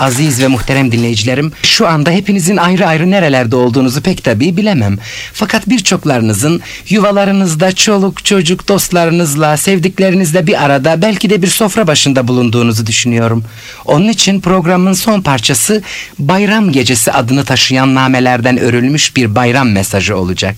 Aziz 0.00 0.42
ve 0.42 0.46
muhterem 0.48 0.92
dinleyicilerim, 0.92 1.52
şu 1.62 1.88
anda 1.88 2.10
hepinizin 2.10 2.56
ayrı 2.56 2.86
ayrı 2.86 3.10
nerelerde 3.10 3.56
olduğunuzu 3.56 4.02
pek 4.02 4.24
tabii 4.24 4.56
bilemem. 4.56 4.98
Fakat 5.32 5.68
birçoklarınızın 5.68 6.60
yuvalarınızda 6.88 7.72
çoluk 7.72 8.24
çocuk 8.24 8.68
dostlarınızla, 8.68 9.56
sevdiklerinizle 9.56 10.46
bir 10.46 10.64
arada 10.64 11.02
belki 11.02 11.30
de 11.30 11.42
bir 11.42 11.48
sofra 11.48 11.86
başında 11.86 12.28
bulunduğunuzu 12.28 12.86
düşünüyorum. 12.86 13.44
Onun 13.84 14.08
için 14.08 14.40
programın 14.40 14.92
son 14.92 15.20
parçası 15.20 15.82
Bayram 16.18 16.72
Gecesi 16.72 17.12
adını 17.12 17.44
taşıyan 17.44 17.94
namelerden 17.94 18.58
örülmüş 18.58 19.16
bir 19.16 19.34
bayram 19.34 19.70
mesajı 19.70 20.16
olacak. 20.16 20.56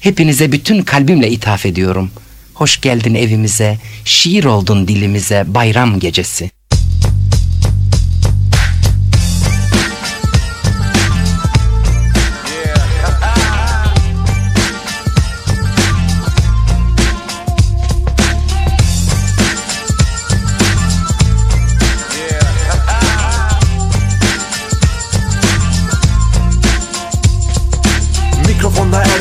Hepinize 0.00 0.52
bütün 0.52 0.82
kalbimle 0.82 1.30
ithaf 1.30 1.66
ediyorum. 1.66 2.10
Hoş 2.54 2.80
geldin 2.80 3.14
evimize, 3.14 3.78
şiir 4.04 4.44
oldun 4.44 4.88
dilimize 4.88 5.44
bayram 5.46 5.98
gecesi. 5.98 6.61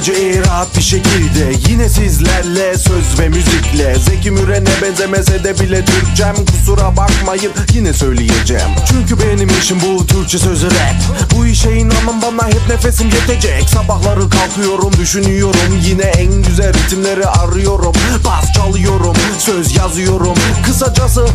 Erceği 0.01 0.45
rahat 0.45 0.77
bir 0.77 0.81
şekilde. 0.81 1.53
Yine 1.69 1.89
sizlerle 1.89 2.77
söz 2.77 3.19
ve 3.19 3.29
müzikle. 3.29 3.95
Zeki 3.95 4.31
Müren'e 4.31 4.81
benzemese 4.81 5.43
de 5.43 5.59
bile 5.59 5.85
Türkçem. 5.85 6.35
Kusura 6.45 6.97
bakmayın 6.97 7.51
yine 7.73 7.93
söyleyeceğim. 7.93 8.67
Çünkü 8.87 9.23
benim 9.23 9.49
işim 9.61 9.77
bu 9.81 10.07
Türkçe 10.07 10.39
sözü 10.39 10.65
rap. 10.67 10.95
Bu 11.35 11.45
işe 11.45 11.71
inanın 11.71 12.21
bana 12.21 12.47
hep 12.47 12.69
nefesim 12.69 13.09
yetecek. 13.09 13.69
Sabahları 13.69 14.29
kalkıyorum 14.29 14.93
düşünüyorum. 14.97 15.79
Yine 15.83 16.03
en 16.03 16.43
güzel 16.43 16.73
ritimleri 16.73 17.25
arıyorum. 17.25 17.93
Bas 18.25 18.53
çalıyorum 18.53 19.15
söz 19.39 19.75
yazıyorum. 19.75 20.35
Kısacası 20.65 21.27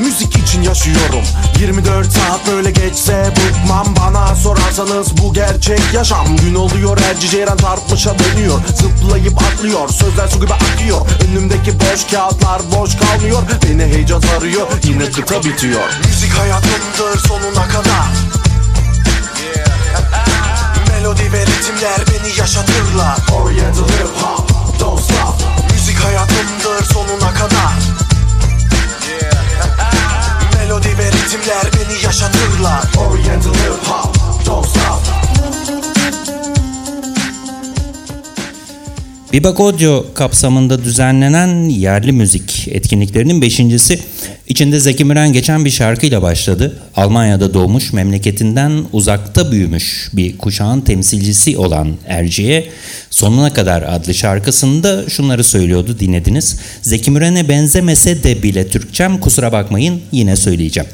müzik 0.00 0.36
için 0.38 0.62
yaşıyorum. 0.62 1.22
24 1.58 2.12
saat 2.12 2.46
böyle 2.46 2.70
geçse 2.70 3.32
bıkmam. 3.36 3.86
Bana 3.96 4.36
sorarsanız 4.36 5.22
bu 5.22 5.34
gerçek 5.34 5.80
yaşam. 5.94 6.36
Gün 6.36 6.54
oluyor 6.54 6.98
her 7.00 7.20
ceyran 7.20 7.56
çarpmışa 7.56 8.18
dönüyor. 8.18 8.60
Zıplayıp 8.74 9.42
atlıyor 9.42 9.88
sözler 9.88 10.28
su 10.28 10.40
gibi 10.40 10.54
akıyor. 10.54 11.00
Önümdeki 11.28 11.80
boş 11.80 12.10
kağıtlar 12.10 12.62
boş 12.76 12.90
kalmıyor. 12.96 13.42
Beni 13.62 13.82
heyecan 13.84 14.20
sarıyor 14.20 14.66
yine 14.84 15.10
kıta 15.10 15.44
bitiyor. 15.44 15.88
Müzik 16.06 16.32
hayatımdır 16.38 17.28
sonuna 17.28 17.68
kadar. 17.68 18.06
Melodi 20.88 21.32
ve 21.32 21.46
ritimler 21.46 22.00
beni 22.06 22.38
yaşatırlar. 22.38 23.18
Oriental 23.32 23.88
hip 23.88 24.22
hop 24.22 24.50
don't 24.80 25.00
stop. 25.00 25.34
Müzik 25.72 26.04
hayatımdır 26.04 26.84
sonuna 26.94 27.34
kadar 27.34 28.07
Melodi 30.68 30.88
ve 30.88 31.06
ritimler 31.06 31.64
beni 31.74 32.04
yaşatırlar. 32.04 32.82
Oriental 32.96 33.50
hip 33.50 33.86
hop 33.86 34.16
don't 34.46 34.66
stop. 34.66 35.00
Bebop 39.32 39.60
Audio 39.60 40.04
kapsamında 40.14 40.84
düzenlenen 40.84 41.68
yerli 41.68 42.12
müzik 42.12 42.68
etkinliklerinin 42.68 43.42
beşincisi 43.42 44.00
içinde 44.48 44.80
Zeki 44.80 45.04
Müren 45.04 45.32
geçen 45.32 45.64
bir 45.64 45.70
şarkıyla 45.70 46.22
başladı. 46.22 46.78
Almanya'da 46.96 47.54
doğmuş, 47.54 47.92
memleketinden 47.92 48.84
uzakta 48.92 49.52
büyümüş 49.52 50.10
bir 50.12 50.38
kuşağın 50.38 50.80
temsilcisi 50.80 51.58
olan 51.58 51.96
Erciye 52.06 52.68
Sonuna 53.10 53.52
Kadar 53.52 53.82
adlı 53.82 54.14
şarkısında 54.14 55.08
şunları 55.08 55.44
söylüyordu 55.44 55.96
dinlediniz. 56.00 56.60
Zeki 56.82 57.10
Müren'e 57.10 57.48
benzemese 57.48 58.22
de 58.22 58.42
bile 58.42 58.68
Türkçem 58.68 59.20
kusura 59.20 59.52
bakmayın 59.52 60.00
yine 60.12 60.36
söyleyeceğim. 60.36 60.88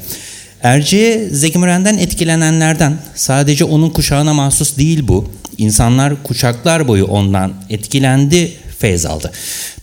Erciye 0.63 1.29
Zeki 1.29 1.59
Müren'den 1.59 1.97
etkilenenlerden 1.97 2.97
sadece 3.15 3.65
onun 3.65 3.89
kuşağına 3.89 4.33
mahsus 4.33 4.77
değil 4.77 5.07
bu. 5.07 5.29
İnsanlar 5.57 6.23
kuşaklar 6.23 6.87
boyu 6.87 7.05
ondan 7.05 7.53
etkilendi, 7.69 8.51
feyz 8.79 9.05
aldı. 9.05 9.31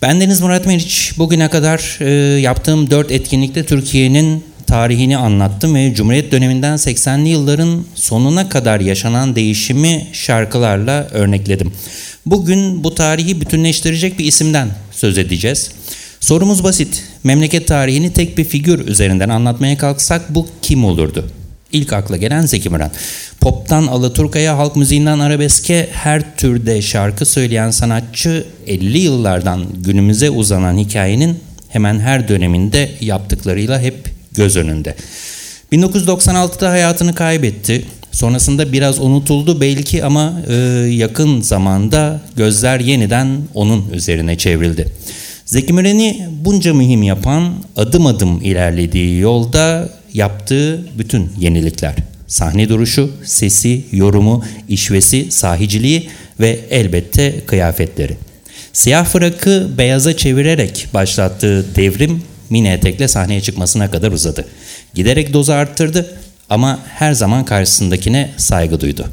Ben 0.03 0.21
Deniz 0.21 0.41
Murat 0.41 0.67
Meriç 0.67 1.13
bugüne 1.19 1.49
kadar 1.49 1.99
e, 2.01 2.41
yaptığım 2.41 2.91
dört 2.91 3.11
etkinlikte 3.11 3.65
Türkiye'nin 3.65 4.45
tarihini 4.67 5.17
anlattım 5.17 5.75
ve 5.75 5.95
Cumhuriyet 5.95 6.33
döneminden 6.33 6.77
80'li 6.77 7.29
yılların 7.29 7.85
sonuna 7.95 8.49
kadar 8.49 8.81
yaşanan 8.81 9.37
değişimi 9.37 10.07
şarkılarla 10.13 11.09
örnekledim. 11.11 11.73
Bugün 12.27 12.85
bu 12.85 12.95
tarihi 12.95 13.41
bütünleştirecek 13.41 14.19
bir 14.19 14.25
isimden 14.25 14.69
söz 14.91 15.19
edeceğiz. 15.19 15.71
Sorumuz 16.21 16.65
basit. 16.65 17.05
Memleket 17.25 17.69
tarihini 17.69 18.13
tek 18.13 18.39
bir 18.39 18.45
figür 18.45 18.87
üzerinden 18.87 19.29
anlatmaya 19.29 19.79
kalksak 19.79 20.35
bu 20.35 20.47
kim 20.63 20.85
olurdu? 20.85 21.42
İlk 21.73 21.93
akla 21.93 22.17
gelen 22.17 22.47
Zeki 22.47 22.71
Müren. 22.71 22.91
Pop'tan 23.41 23.87
Alaturka'ya, 23.87 24.59
halk 24.59 24.77
müziğinden 24.77 25.19
arabeske 25.19 25.89
her 25.93 26.37
türde 26.37 26.83
şarkı 26.83 27.27
söyleyen 27.27 27.71
sanatçı 27.71 28.47
50 28.67 28.99
yıllardan 28.99 29.65
günümüze 29.85 30.31
uzanan 30.31 30.79
hikayenin 30.79 31.39
hemen 31.69 32.01
her 32.01 32.29
döneminde 32.29 32.91
yaptıklarıyla 33.01 33.81
hep 33.81 34.09
göz 34.33 34.57
önünde. 34.57 34.95
1996'da 35.73 36.71
hayatını 36.71 37.15
kaybetti. 37.15 37.85
Sonrasında 38.13 38.73
biraz 38.73 39.01
unutuldu 39.01 39.61
belki 39.61 40.05
ama 40.05 40.41
e, 40.49 40.55
yakın 40.91 41.41
zamanda 41.41 42.21
gözler 42.37 42.81
yeniden 42.81 43.39
onun 43.55 43.91
üzerine 43.91 44.39
çevrildi. 44.39 44.87
Zeki 45.47 45.73
Müren'i 45.73 46.29
bunca 46.45 46.75
mühim 46.75 47.03
yapan 47.03 47.55
adım 47.77 48.07
adım 48.07 48.41
ilerlediği 48.43 49.21
yolda 49.21 49.89
yaptığı 50.15 50.99
bütün 50.99 51.33
yenilikler. 51.39 51.95
Sahne 52.27 52.69
duruşu, 52.69 53.11
sesi, 53.25 53.85
yorumu, 53.93 54.45
işvesi, 54.69 55.33
sahiciliği 55.33 56.09
ve 56.41 56.61
elbette 56.71 57.41
kıyafetleri. 57.47 58.17
Siyah 58.73 59.05
frakı 59.05 59.69
beyaza 59.79 60.17
çevirerek 60.17 60.87
başlattığı 60.95 61.77
devrim 61.77 62.23
mini 62.51 62.69
etekle 62.69 63.09
sahneye 63.09 63.41
çıkmasına 63.41 63.91
kadar 63.91 64.13
uzadı. 64.13 64.47
Giderek 64.95 65.33
dozu 65.33 65.53
arttırdı 65.53 66.17
ama 66.51 66.79
her 66.89 67.13
zaman 67.13 67.45
karşısındakine 67.45 68.31
saygı 68.37 68.81
duydu. 68.81 69.09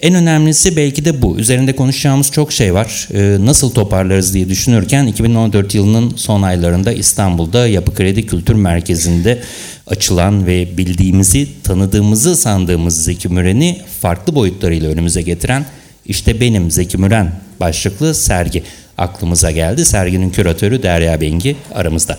En 0.00 0.14
önemlisi 0.14 0.76
belki 0.76 1.04
de 1.04 1.22
bu. 1.22 1.38
Üzerinde 1.38 1.76
konuşacağımız 1.76 2.30
çok 2.30 2.52
şey 2.52 2.74
var. 2.74 3.08
Ee, 3.14 3.36
nasıl 3.40 3.70
toparlarız 3.70 4.34
diye 4.34 4.48
düşünürken 4.48 5.06
2014 5.06 5.74
yılının 5.74 6.12
son 6.16 6.42
aylarında 6.42 6.92
İstanbul'da 6.92 7.68
Yapı 7.68 7.94
Kredi 7.94 8.26
Kültür 8.26 8.54
Merkezi'nde 8.54 9.42
açılan 9.90 10.46
ve 10.46 10.78
bildiğimizi, 10.78 11.48
tanıdığımızı 11.62 12.36
sandığımız 12.36 13.04
Zeki 13.04 13.28
Müren'i 13.28 13.80
farklı 14.00 14.34
boyutlarıyla 14.34 14.90
önümüze 14.90 15.22
getiren 15.22 15.66
işte 16.06 16.40
benim 16.40 16.70
Zeki 16.70 16.98
Müren 16.98 17.32
başlıklı 17.60 18.14
sergi 18.14 18.62
aklımıza 18.98 19.50
geldi. 19.50 19.84
Serginin 19.84 20.30
küratörü 20.30 20.82
Derya 20.82 21.20
Bengi 21.20 21.56
aramızda. 21.74 22.18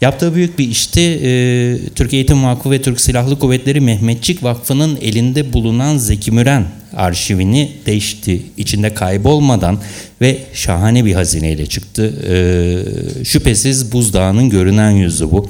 Yaptığı 0.00 0.34
büyük 0.34 0.58
bir 0.58 0.68
işti. 0.68 1.00
Ee, 1.00 1.78
Türk 1.94 2.14
Eğitim 2.14 2.44
Vakfı 2.44 2.70
ve 2.70 2.82
Türk 2.82 3.00
Silahlı 3.00 3.38
Kuvvetleri 3.38 3.80
Mehmetçik 3.80 4.42
Vakfı'nın 4.42 4.98
elinde 5.02 5.52
bulunan 5.52 5.98
Zeki 5.98 6.32
Müren 6.32 6.64
arşivini 6.96 7.72
değişti. 7.86 8.42
İçinde 8.56 8.94
kaybolmadan 8.94 9.78
ve 10.20 10.38
şahane 10.52 11.04
bir 11.04 11.14
hazineyle 11.14 11.66
çıktı. 11.66 12.14
Ee, 12.28 13.24
şüphesiz 13.24 13.92
buzdağının 13.92 14.50
görünen 14.50 14.90
yüzü 14.90 15.30
bu. 15.30 15.48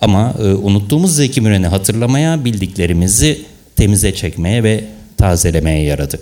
Ama 0.00 0.34
e, 0.38 0.42
unuttuğumuz 0.42 1.16
Zeki 1.16 1.40
Müren'i 1.40 1.66
hatırlamaya, 1.66 2.44
bildiklerimizi 2.44 3.40
temize 3.76 4.14
çekmeye 4.14 4.62
ve 4.62 4.84
tazelemeye 5.16 5.84
yaradı. 5.84 6.20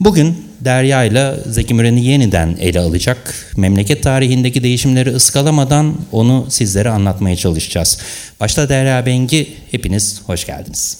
Bugün 0.00 0.36
Derya 0.60 1.04
ile 1.04 1.34
Zeki 1.46 1.74
Müren'i 1.74 2.04
yeniden 2.04 2.56
ele 2.60 2.80
alacak, 2.80 3.34
memleket 3.56 4.02
tarihindeki 4.02 4.62
değişimleri 4.62 5.10
ıskalamadan 5.10 5.94
onu 6.12 6.46
sizlere 6.48 6.90
anlatmaya 6.90 7.36
çalışacağız. 7.36 7.98
Başta 8.40 8.68
Derya 8.68 9.06
Bengi, 9.06 9.48
hepiniz 9.70 10.22
hoş 10.26 10.46
geldiniz. 10.46 10.98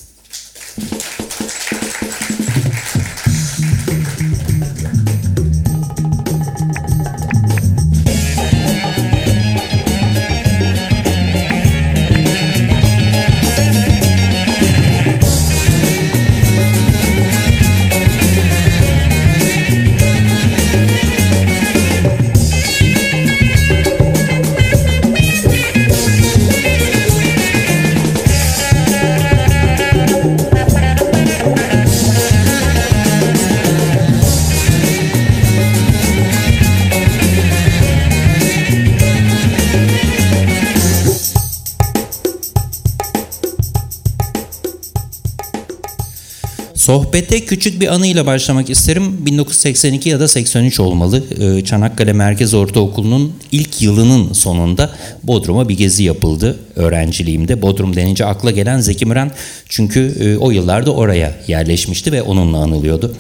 Sohbete 46.83 47.41
küçük 47.41 47.81
bir 47.81 47.95
anıyla 47.95 48.27
başlamak 48.27 48.71
isterim. 48.71 49.27
1982 49.27 50.09
ya 50.09 50.21
da 50.21 50.29
83 50.29 50.81
olmalı. 50.81 51.25
Ee, 51.41 51.65
Çanakkale 51.65 52.13
Merkez 52.13 52.55
Ortaokulu'nun 52.55 53.33
ilk 53.53 53.83
yılının 53.83 54.33
sonunda 54.33 54.91
Bodrum'a 55.23 55.69
bir 55.69 55.77
gezi 55.77 56.03
yapıldı. 56.03 56.59
Öğrenciliğimde 56.77 57.63
Bodrum 57.63 57.97
denince 57.97 58.25
akla 58.25 58.51
gelen 58.51 58.81
Zeki 58.81 59.07
Müren 59.07 59.31
çünkü 59.69 60.15
e, 60.21 60.37
o 60.37 60.51
yıllarda 60.51 60.93
oraya 60.95 61.37
yerleşmişti 61.49 62.13
ve 62.13 62.23
onunla 62.23 62.59
anılıyordu. 62.59 63.17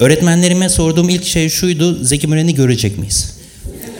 Öğretmenlerime 0.00 0.68
sorduğum 0.68 1.08
ilk 1.08 1.24
şey 1.24 1.48
şuydu. 1.48 2.04
Zeki 2.04 2.26
Müren'i 2.26 2.54
görecek 2.54 2.98
miyiz? 2.98 3.34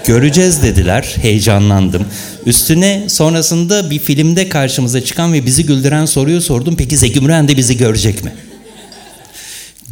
Göreceğiz 0.07 0.63
dediler. 0.63 1.15
Heyecanlandım. 1.23 2.05
Üstüne 2.47 3.05
sonrasında 3.09 3.91
bir 3.91 3.99
filmde 3.99 4.49
karşımıza 4.49 5.01
çıkan 5.05 5.33
ve 5.33 5.47
bizi 5.47 5.67
güldüren 5.67 6.05
soruyu 6.05 6.41
sordum. 6.41 6.75
Peki 6.79 6.97
Zeki 6.97 7.21
Müren 7.21 7.49
de 7.49 7.57
bizi 7.57 7.77
görecek 7.77 8.25
mi? 8.25 8.33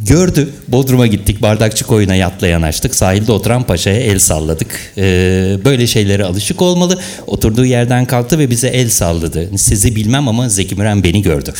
Gördü. 0.07 0.49
Bodrum'a 0.67 1.07
gittik. 1.07 1.41
Bardakçı 1.41 1.85
koyuna 1.85 2.15
yatla 2.15 2.47
yanaştık. 2.47 2.95
Sahilde 2.95 3.31
oturan 3.31 3.63
paşaya 3.63 3.99
el 3.99 4.19
salladık. 4.19 4.93
Ee, 4.97 5.57
böyle 5.65 5.87
şeylere 5.87 6.23
alışık 6.23 6.61
olmalı. 6.61 6.99
Oturduğu 7.27 7.65
yerden 7.65 8.05
kalktı 8.05 8.39
ve 8.39 8.49
bize 8.49 8.67
el 8.67 8.89
salladı. 8.89 9.57
Sizi 9.57 9.95
bilmem 9.95 10.27
ama 10.27 10.49
Zeki 10.49 10.75
Müren 10.75 11.03
beni 11.03 11.21
gördü. 11.21 11.53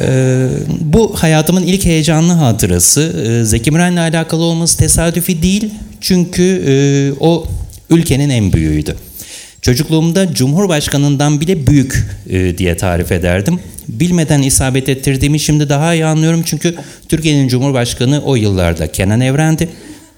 Ee, 0.00 0.46
bu 0.80 1.14
hayatımın 1.16 1.62
ilk 1.62 1.84
heyecanlı 1.84 2.32
hatırası. 2.32 3.00
Ee, 3.26 3.44
Zeki 3.44 3.70
Müren'le 3.70 3.96
alakalı 3.96 4.42
olması 4.42 4.78
tesadüfi 4.78 5.42
değil. 5.42 5.70
Çünkü 6.00 6.64
e, 6.68 6.74
o 7.20 7.46
ülkenin 7.90 8.30
en 8.30 8.52
büyüğüydü. 8.52 8.96
Çocukluğumda 9.64 10.34
Cumhurbaşkanından 10.34 11.40
bile 11.40 11.66
büyük 11.66 12.06
e, 12.30 12.58
diye 12.58 12.76
tarif 12.76 13.12
ederdim. 13.12 13.60
Bilmeden 13.88 14.42
isabet 14.42 14.88
ettirdiğimi 14.88 15.40
şimdi 15.40 15.68
daha 15.68 15.94
iyi 15.94 16.04
anlıyorum 16.04 16.42
çünkü 16.46 16.74
Türkiye'nin 17.08 17.48
Cumhurbaşkanı 17.48 18.22
o 18.24 18.36
yıllarda 18.36 18.92
Kenan 18.92 19.20
Evren'di. 19.20 19.68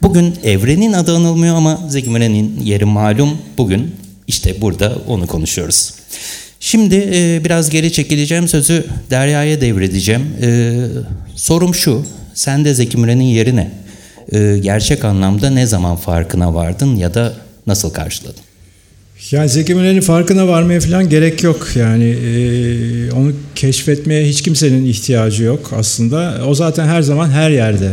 Bugün 0.02 0.34
Evren'in 0.44 0.92
adı 0.92 1.16
anılmıyor 1.16 1.56
ama 1.56 1.80
Zeki 1.88 2.10
Müren'in 2.10 2.60
yeri 2.60 2.84
malum. 2.84 3.38
Bugün 3.58 3.94
işte 4.26 4.60
burada 4.60 4.96
onu 5.06 5.26
konuşuyoruz. 5.26 5.94
Şimdi 6.60 7.10
e, 7.14 7.44
biraz 7.44 7.70
geri 7.70 7.92
çekileceğim 7.92 8.48
sözü 8.48 8.84
Derya'ya 9.10 9.60
devredeceğim. 9.60 10.22
E, 10.42 10.74
sorum 11.36 11.74
şu, 11.74 12.06
sen 12.34 12.64
de 12.64 12.74
Zeki 12.74 12.98
Müren'in 12.98 13.24
yeri 13.24 13.56
ne? 13.56 13.70
E, 14.32 14.58
gerçek 14.58 15.04
anlamda 15.04 15.50
ne 15.50 15.66
zaman 15.66 15.96
farkına 15.96 16.54
vardın 16.54 16.96
ya 16.96 17.14
da 17.14 17.34
nasıl 17.66 17.90
karşıladın? 17.90 18.45
Yani 19.30 19.48
Zeki 19.48 19.74
Müren'in 19.74 20.00
farkına 20.00 20.48
varmaya 20.48 20.80
falan 20.80 21.08
gerek 21.08 21.42
yok. 21.42 21.68
Yani 21.74 22.04
e, 22.04 23.12
onu 23.12 23.32
keşfetmeye 23.54 24.28
hiç 24.28 24.42
kimsenin 24.42 24.86
ihtiyacı 24.86 25.42
yok 25.42 25.72
aslında. 25.76 26.40
O 26.46 26.54
zaten 26.54 26.86
her 26.86 27.02
zaman 27.02 27.30
her 27.30 27.50
yerde. 27.50 27.92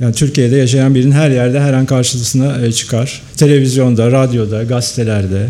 Yani 0.00 0.14
Türkiye'de 0.14 0.56
yaşayan 0.56 0.94
birinin 0.94 1.12
her 1.12 1.30
yerde 1.30 1.60
her 1.60 1.72
an 1.72 1.86
karşısına 1.86 2.66
e, 2.66 2.72
çıkar. 2.72 3.22
Televizyonda, 3.36 4.12
radyoda, 4.12 4.62
gazetelerde. 4.62 5.46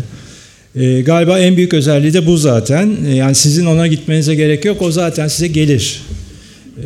E, 0.75 1.01
galiba 1.01 1.39
en 1.39 1.57
büyük 1.57 1.73
özelliği 1.73 2.13
de 2.13 2.25
bu 2.25 2.37
zaten. 2.37 2.97
E, 3.07 3.15
yani 3.15 3.35
sizin 3.35 3.65
ona 3.65 3.87
gitmenize 3.87 4.35
gerek 4.35 4.65
yok. 4.65 4.81
O 4.81 4.91
zaten 4.91 5.27
size 5.27 5.47
gelir. 5.47 6.01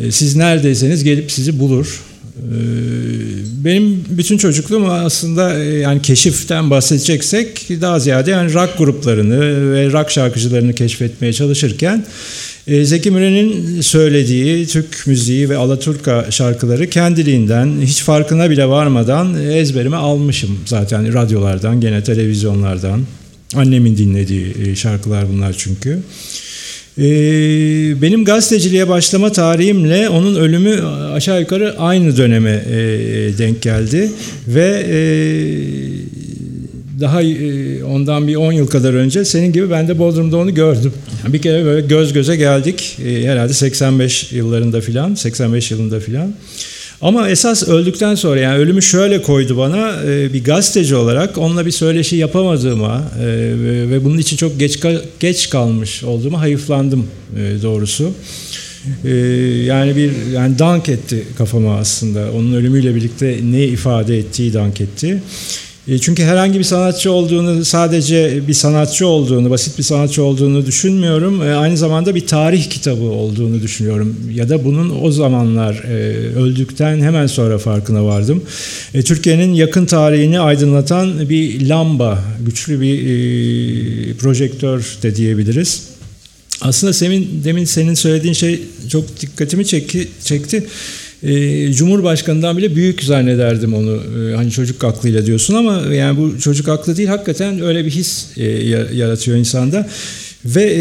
E, 0.01 0.11
siz 0.11 0.35
neredeyseniz 0.35 1.03
gelip 1.03 1.31
sizi 1.31 1.59
bulur. 1.59 2.01
E, 2.37 2.55
benim 3.63 4.05
bütün 4.09 4.37
çocukluğum 4.37 4.91
aslında 4.91 5.59
e, 5.59 5.63
yani 5.63 6.01
keşiften 6.01 6.69
bahsedeceksek 6.69 7.69
daha 7.81 7.99
ziyade 7.99 8.31
yani 8.31 8.53
rock 8.53 8.77
gruplarını 8.77 9.73
ve 9.73 9.91
rock 9.91 10.11
şarkıcılarını 10.11 10.73
keşfetmeye 10.75 11.33
çalışırken 11.33 12.05
e, 12.67 12.85
Zeki 12.85 13.11
Müren'in 13.11 13.81
söylediği 13.81 14.67
Türk 14.67 15.07
müziği 15.07 15.49
ve 15.49 15.57
Alaturka 15.57 16.31
şarkıları 16.31 16.89
kendiliğinden 16.89 17.81
hiç 17.81 18.01
farkına 18.03 18.49
bile 18.49 18.65
varmadan 18.65 19.43
ezberime 19.51 19.97
almışım 19.97 20.59
zaten 20.65 21.13
radyolardan 21.13 21.81
gene 21.81 22.03
televizyonlardan. 22.03 23.01
Annemin 23.55 23.97
dinlediği 23.97 24.75
şarkılar 24.75 25.29
bunlar 25.29 25.55
çünkü. 25.57 25.99
Benim 28.01 28.25
gazeteciliğe 28.25 28.89
başlama 28.89 29.31
tarihimle 29.31 30.09
onun 30.09 30.35
ölümü 30.35 30.81
aşağı 31.13 31.39
yukarı 31.41 31.75
aynı 31.79 32.17
döneme 32.17 32.63
denk 33.37 33.61
geldi 33.61 34.11
ve 34.47 34.85
daha 36.99 37.19
ondan 37.87 38.27
bir 38.27 38.35
10 38.35 38.51
yıl 38.51 38.67
kadar 38.67 38.93
önce 38.93 39.25
senin 39.25 39.53
gibi 39.53 39.71
ben 39.71 39.87
de 39.87 39.99
Bodrum'da 39.99 40.37
onu 40.37 40.53
gördüm. 40.53 40.93
Bir 41.27 41.41
kere 41.41 41.65
böyle 41.65 41.87
göz 41.87 42.13
göze 42.13 42.35
geldik 42.35 42.97
herhalde 43.03 43.53
85 43.53 44.31
yıllarında 44.31 44.81
filan, 44.81 45.15
85 45.15 45.71
yılında 45.71 45.99
filan. 45.99 46.33
Ama 47.01 47.29
esas 47.29 47.67
öldükten 47.67 48.15
sonra 48.15 48.39
yani 48.39 48.57
ölümü 48.57 48.81
şöyle 48.81 49.21
koydu 49.21 49.57
bana 49.57 49.99
bir 50.33 50.43
gazeteci 50.43 50.95
olarak 50.95 51.37
onunla 51.37 51.65
bir 51.65 51.71
söyleşi 51.71 52.15
yapamadığıma 52.15 53.03
ve 53.89 54.05
bunun 54.05 54.17
için 54.17 54.37
çok 54.37 54.59
geç 54.59 54.79
geç 55.19 55.49
kalmış 55.49 56.03
olduğuma 56.03 56.39
hayıflandım 56.41 57.07
doğrusu. 57.63 58.11
Yani 59.65 59.95
bir 59.95 60.11
yani 60.33 60.59
dank 60.59 60.89
etti 60.89 61.27
kafama 61.37 61.77
aslında. 61.77 62.31
Onun 62.31 62.53
ölümüyle 62.53 62.95
birlikte 62.95 63.39
ne 63.43 63.65
ifade 63.65 64.17
ettiği 64.17 64.53
dank 64.53 64.81
etti. 64.81 65.21
Çünkü 66.01 66.23
herhangi 66.23 66.59
bir 66.59 66.63
sanatçı 66.63 67.11
olduğunu, 67.11 67.65
sadece 67.65 68.47
bir 68.47 68.53
sanatçı 68.53 69.07
olduğunu, 69.07 69.49
basit 69.49 69.77
bir 69.77 69.83
sanatçı 69.83 70.23
olduğunu 70.23 70.65
düşünmüyorum. 70.65 71.41
Aynı 71.41 71.77
zamanda 71.77 72.15
bir 72.15 72.27
tarih 72.27 72.69
kitabı 72.69 73.03
olduğunu 73.03 73.61
düşünüyorum. 73.61 74.15
Ya 74.33 74.49
da 74.49 74.65
bunun 74.65 75.03
o 75.03 75.11
zamanlar 75.11 75.83
öldükten 76.35 77.01
hemen 77.01 77.27
sonra 77.27 77.57
farkına 77.57 78.05
vardım. 78.05 78.43
Türkiye'nin 79.05 79.53
yakın 79.53 79.85
tarihini 79.85 80.39
aydınlatan 80.39 81.29
bir 81.29 81.67
lamba, 81.69 82.23
güçlü 82.45 82.81
bir 82.81 84.17
projektör 84.17 84.97
de 85.03 85.15
diyebiliriz. 85.15 85.83
Aslında 86.61 86.93
senin, 86.93 87.41
demin 87.43 87.65
senin 87.65 87.93
söylediğin 87.93 88.33
şey 88.33 88.61
çok 88.89 89.21
dikkatimi 89.21 89.65
çekti. 89.65 90.07
çekti. 90.23 90.63
E, 91.23 91.73
Cumhurbaşkanından 91.73 92.57
bile 92.57 92.75
büyük 92.75 93.03
zannederdim 93.03 93.73
onu. 93.73 94.01
E, 94.19 94.35
hani 94.35 94.51
çocuk 94.51 94.83
aklıyla 94.83 95.25
diyorsun 95.25 95.55
ama 95.55 95.93
yani 95.93 96.17
bu 96.17 96.39
çocuk 96.39 96.67
aklı 96.69 96.97
değil 96.97 97.09
hakikaten 97.09 97.61
öyle 97.61 97.85
bir 97.85 97.91
his 97.91 98.37
e, 98.37 98.43
yaratıyor 98.93 99.37
insanda. 99.37 99.87
Ve 100.45 100.63
e, 100.63 100.79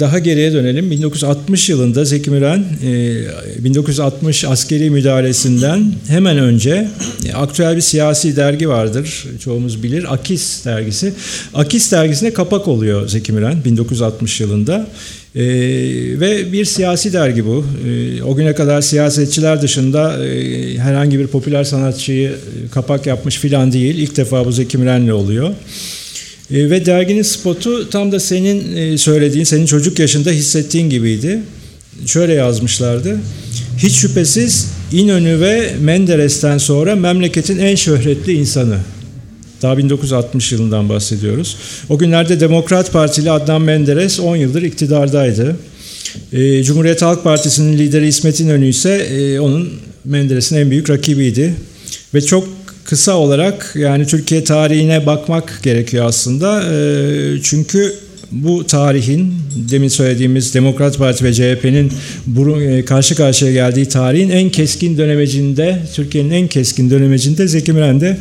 daha 0.00 0.18
geriye 0.18 0.52
dönelim. 0.52 0.90
1960 0.90 1.68
yılında 1.68 2.04
Zeki 2.04 2.30
Müren 2.30 2.64
e, 3.58 3.64
1960 3.64 4.44
askeri 4.44 4.90
müdahalesinden 4.90 5.92
hemen 6.08 6.38
önce 6.38 6.88
e, 7.28 7.32
aktüel 7.32 7.76
bir 7.76 7.80
siyasi 7.80 8.36
dergi 8.36 8.68
vardır. 8.68 9.26
Çoğumuz 9.40 9.82
bilir. 9.82 10.14
Akis 10.14 10.64
dergisi. 10.64 11.12
Akis 11.54 11.92
dergisine 11.92 12.32
kapak 12.32 12.68
oluyor 12.68 13.08
Zeki 13.08 13.32
Müren 13.32 13.64
1960 13.64 14.40
yılında. 14.40 14.86
Ee, 15.36 15.42
ve 16.20 16.52
bir 16.52 16.64
siyasi 16.64 17.12
dergi 17.12 17.46
bu. 17.46 17.64
Ee, 17.86 18.22
o 18.22 18.36
güne 18.36 18.54
kadar 18.54 18.80
siyasetçiler 18.80 19.62
dışında 19.62 20.26
e, 20.26 20.78
herhangi 20.78 21.18
bir 21.18 21.26
popüler 21.26 21.64
sanatçıyı 21.64 22.28
e, 22.30 22.70
kapak 22.70 23.06
yapmış 23.06 23.38
filan 23.38 23.72
değil. 23.72 23.98
İlk 23.98 24.16
defa 24.16 24.46
bu 24.46 24.52
Zeki 24.52 24.78
Müren'le 24.78 25.10
oluyor. 25.10 25.54
E, 26.50 26.70
ve 26.70 26.86
derginin 26.86 27.22
spotu 27.22 27.90
tam 27.90 28.12
da 28.12 28.20
senin 28.20 28.76
e, 28.76 28.98
söylediğin, 28.98 29.44
senin 29.44 29.66
çocuk 29.66 29.98
yaşında 29.98 30.30
hissettiğin 30.30 30.90
gibiydi. 30.90 31.40
Şöyle 32.06 32.32
yazmışlardı. 32.32 33.20
Hiç 33.78 33.96
şüphesiz 33.96 34.70
İnönü 34.92 35.40
ve 35.40 35.74
Menderes'ten 35.80 36.58
sonra 36.58 36.96
memleketin 36.96 37.58
en 37.58 37.74
şöhretli 37.74 38.32
insanı. 38.32 38.78
Daha 39.62 39.78
1960 39.78 40.52
yılından 40.52 40.88
bahsediyoruz. 40.88 41.56
O 41.88 41.98
günlerde 41.98 42.40
Demokrat 42.40 42.92
Partili 42.92 43.30
Adnan 43.30 43.62
Menderes 43.62 44.20
10 44.20 44.36
yıldır 44.36 44.62
iktidardaydı. 44.62 45.56
E, 46.32 46.62
Cumhuriyet 46.62 47.02
Halk 47.02 47.24
Partisi'nin 47.24 47.78
lideri 47.78 48.08
İsmet 48.08 48.40
İnönü 48.40 48.68
ise 48.68 49.06
onun 49.40 49.72
Menderes'in 50.04 50.56
en 50.56 50.70
büyük 50.70 50.90
rakibiydi. 50.90 51.54
Ve 52.14 52.20
çok 52.20 52.48
kısa 52.86 53.12
olarak 53.12 53.72
yani 53.74 54.06
Türkiye 54.06 54.44
tarihine 54.44 55.06
bakmak 55.06 55.60
gerekiyor 55.62 56.04
aslında. 56.04 56.62
E, 56.72 57.42
çünkü 57.42 57.94
bu 58.32 58.66
tarihin 58.66 59.34
demin 59.70 59.88
söylediğimiz 59.88 60.54
Demokrat 60.54 60.98
Parti 60.98 61.24
ve 61.24 61.34
CHP'nin 61.34 61.92
karşı 62.82 63.14
karşıya 63.14 63.52
geldiği 63.52 63.88
tarihin 63.88 64.30
en 64.30 64.50
keskin 64.50 64.98
dönemecinde, 64.98 65.78
Türkiye'nin 65.94 66.30
en 66.30 66.48
keskin 66.48 66.90
dönemecinde 66.90 67.48
Zeki 67.48 67.72
Müren 67.72 68.00
de 68.00 68.18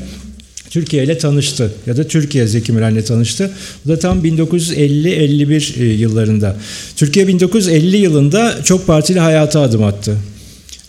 Türkiye 0.69 1.03
ile 1.03 1.17
tanıştı 1.17 1.72
ya 1.88 1.98
da 1.98 2.07
Türkiye 2.07 2.48
Zeki 2.48 2.72
Müren'le 2.72 3.01
tanıştı. 3.01 3.51
Bu 3.86 3.89
da 3.89 4.00
tam 4.00 4.25
1950-51 4.25 5.84
yıllarında. 5.84 6.55
Türkiye 6.95 7.27
1950 7.27 7.98
yılında 7.98 8.55
çok 8.63 8.88
partili 8.88 9.19
hayata 9.19 9.62
adım 9.62 9.84
attı. 9.84 10.17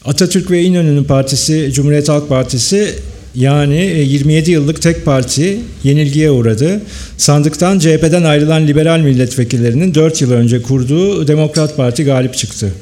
Atatürk 0.04 0.50
ve 0.50 0.62
İnönü'nün 0.62 1.04
partisi 1.04 1.70
Cumhuriyet 1.72 2.08
Halk 2.08 2.28
Partisi 2.28 2.94
yani 3.36 4.04
27 4.06 4.50
yıllık 4.50 4.82
tek 4.82 5.04
parti 5.04 5.58
yenilgiye 5.84 6.30
uğradı. 6.30 6.80
Sandıktan 7.18 7.78
CHP'den 7.78 8.22
ayrılan 8.22 8.66
liberal 8.66 9.00
milletvekillerinin 9.00 9.94
4 9.94 10.22
yıl 10.22 10.32
önce 10.32 10.62
kurduğu 10.62 11.28
Demokrat 11.28 11.76
Parti 11.76 12.04
galip 12.04 12.34
çıktı. 12.34 12.72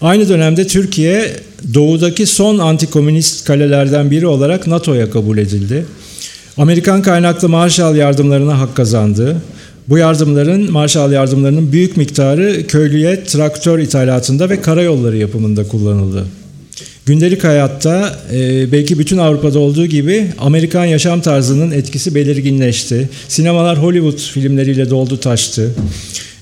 Aynı 0.00 0.28
dönemde 0.28 0.66
Türkiye 0.66 1.30
doğudaki 1.74 2.26
son 2.26 2.58
antikomünist 2.58 3.44
kalelerden 3.44 4.10
biri 4.10 4.26
olarak 4.26 4.66
NATO'ya 4.66 5.10
kabul 5.10 5.38
edildi. 5.38 5.86
Amerikan 6.56 7.02
kaynaklı 7.02 7.48
Marshall 7.48 7.96
yardımlarına 7.96 8.58
hak 8.58 8.76
kazandı. 8.76 9.36
Bu 9.88 9.98
yardımların, 9.98 10.72
Marshall 10.72 11.12
yardımlarının 11.12 11.72
büyük 11.72 11.96
miktarı 11.96 12.66
köylüye 12.66 13.24
traktör 13.24 13.78
ithalatında 13.78 14.50
ve 14.50 14.60
karayolları 14.60 15.16
yapımında 15.16 15.68
kullanıldı. 15.68 16.24
Gündelik 17.06 17.44
hayatta 17.44 18.18
e, 18.32 18.72
belki 18.72 18.98
bütün 18.98 19.18
Avrupa'da 19.18 19.58
olduğu 19.58 19.86
gibi 19.86 20.26
Amerikan 20.38 20.84
yaşam 20.84 21.20
tarzının 21.20 21.70
etkisi 21.70 22.14
belirginleşti. 22.14 23.08
Sinemalar 23.28 23.82
Hollywood 23.82 24.18
filmleriyle 24.18 24.90
doldu 24.90 25.20
taştı. 25.20 25.74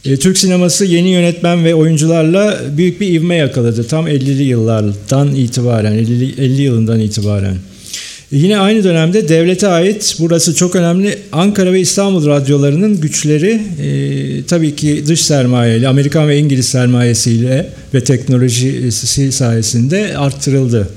E, 0.04 0.16
Türk 0.16 0.38
sineması 0.38 0.85
yeni 0.85 1.09
yönetmen 1.09 1.64
ve 1.64 1.75
oyuncularla 1.75 2.61
büyük 2.76 3.00
bir 3.00 3.09
ivme 3.09 3.35
yakaladı. 3.35 3.85
Tam 3.85 4.09
50'li 4.09 4.42
yıllardan 4.42 5.35
itibaren, 5.35 5.92
50, 5.92 6.42
50 6.42 6.62
yılından 6.62 7.00
itibaren. 7.00 7.57
Yine 8.33 8.59
aynı 8.59 8.85
dönemde 8.85 9.29
devlete 9.29 9.69
ait 9.69 10.17
burası 10.19 10.55
çok 10.55 10.77
önemli 10.77 11.19
Ankara 11.33 11.73
ve 11.73 11.81
İstanbul 11.81 12.27
radyolarının 12.27 13.01
güçleri 13.01 13.61
e, 13.83 14.45
tabii 14.45 14.77
ki 14.77 15.05
dış 15.07 15.21
sermayeyle 15.21 15.89
Amerikan 15.89 16.29
ve 16.29 16.39
İngiliz 16.39 16.67
sermayesiyle 16.67 17.71
ve 17.95 18.05
teknolojisi 18.05 19.33
sayesinde 19.33 20.19
arttırıldı. 20.19 20.89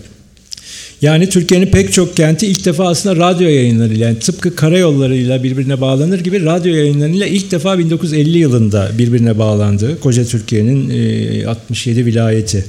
Yani 1.01 1.29
Türkiye'nin 1.29 1.67
pek 1.67 1.93
çok 1.93 2.17
kenti 2.17 2.47
ilk 2.47 2.65
defa 2.65 2.87
aslında 2.87 3.15
radyo 3.15 3.47
yayınlarıyla 3.47 4.07
yani 4.07 4.19
tıpkı 4.19 4.55
karayollarıyla 4.55 5.43
birbirine 5.43 5.81
bağlanır 5.81 6.19
gibi 6.19 6.45
radyo 6.45 6.75
yayınlarıyla 6.75 7.27
ilk 7.27 7.51
defa 7.51 7.79
1950 7.79 8.37
yılında 8.37 8.91
birbirine 8.97 9.39
bağlandı. 9.39 9.99
Koca 9.99 10.25
Türkiye'nin 10.25 10.89
e, 10.89 11.47
67 11.47 12.05
vilayeti. 12.05 12.65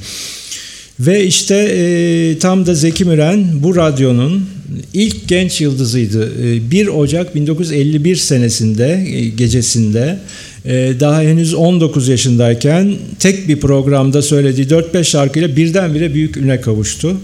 Ve 1.00 1.24
işte 1.24 1.54
e, 1.54 2.38
tam 2.38 2.66
da 2.66 2.74
Zeki 2.74 3.04
Müren 3.04 3.46
bu 3.54 3.76
radyonun 3.76 4.46
ilk 4.94 5.28
genç 5.28 5.60
yıldızıydı. 5.60 6.32
E, 6.42 6.70
1 6.70 6.86
Ocak 6.86 7.34
1951 7.34 8.16
senesinde 8.16 9.06
e, 9.12 9.28
gecesinde 9.28 10.18
e, 10.64 10.92
daha 11.00 11.22
henüz 11.22 11.54
19 11.54 12.08
yaşındayken 12.08 12.94
tek 13.18 13.48
bir 13.48 13.60
programda 13.60 14.22
söylediği 14.22 14.66
4-5 14.66 15.04
şarkıyla 15.04 15.56
birdenbire 15.56 16.14
büyük 16.14 16.36
üne 16.36 16.60
kavuştu. 16.60 17.16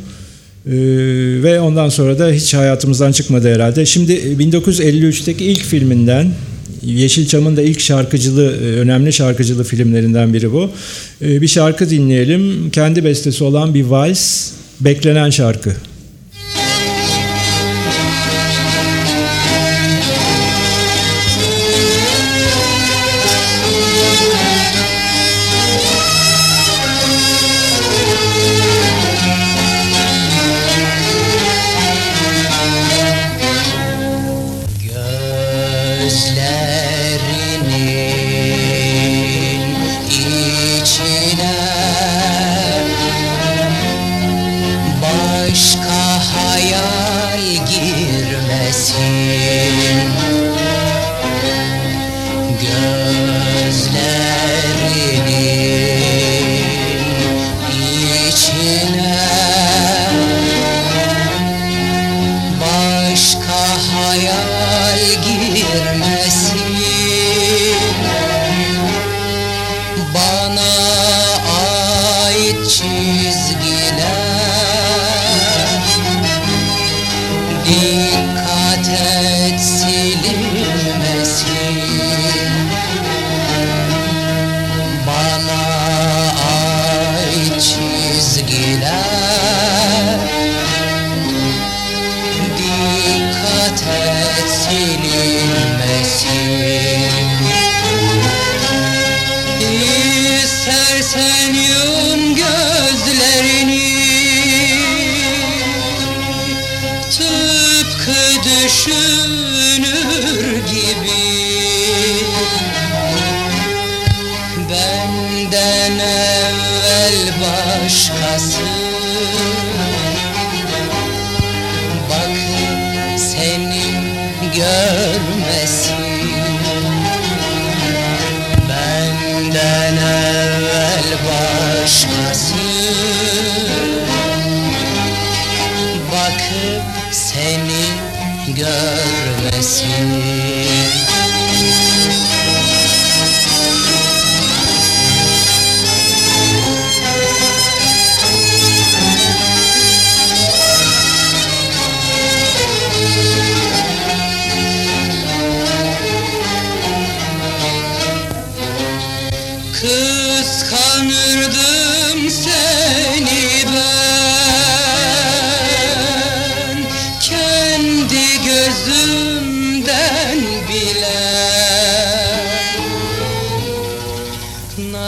Ee, 0.69 0.73
ve 1.43 1.61
ondan 1.61 1.89
sonra 1.89 2.19
da 2.19 2.31
hiç 2.31 2.55
hayatımızdan 2.55 3.13
çıkmadı 3.13 3.55
herhalde. 3.55 3.87
Şimdi 3.87 4.13
1953'teki 4.13 5.45
ilk 5.45 5.65
filminden 5.65 6.31
Yeşilçam'ın 6.83 7.57
da 7.57 7.63
ilk 7.63 7.81
şarkıcılı, 7.81 8.51
önemli 8.81 9.13
şarkıcılı 9.13 9.65
filmlerinden 9.65 10.35
biri 10.35 10.53
bu. 10.53 10.71
Ee, 11.23 11.41
bir 11.41 11.49
şarkı 11.49 11.91
dinleyelim. 11.91 12.71
Kendi 12.71 13.05
bestesi 13.05 13.45
olan 13.45 13.75
bir 13.75 13.85
vals, 13.85 14.51
beklenen 14.81 15.31
şarkı. 15.31 15.77
Hayal 64.19 65.23
girmesin 65.23 66.38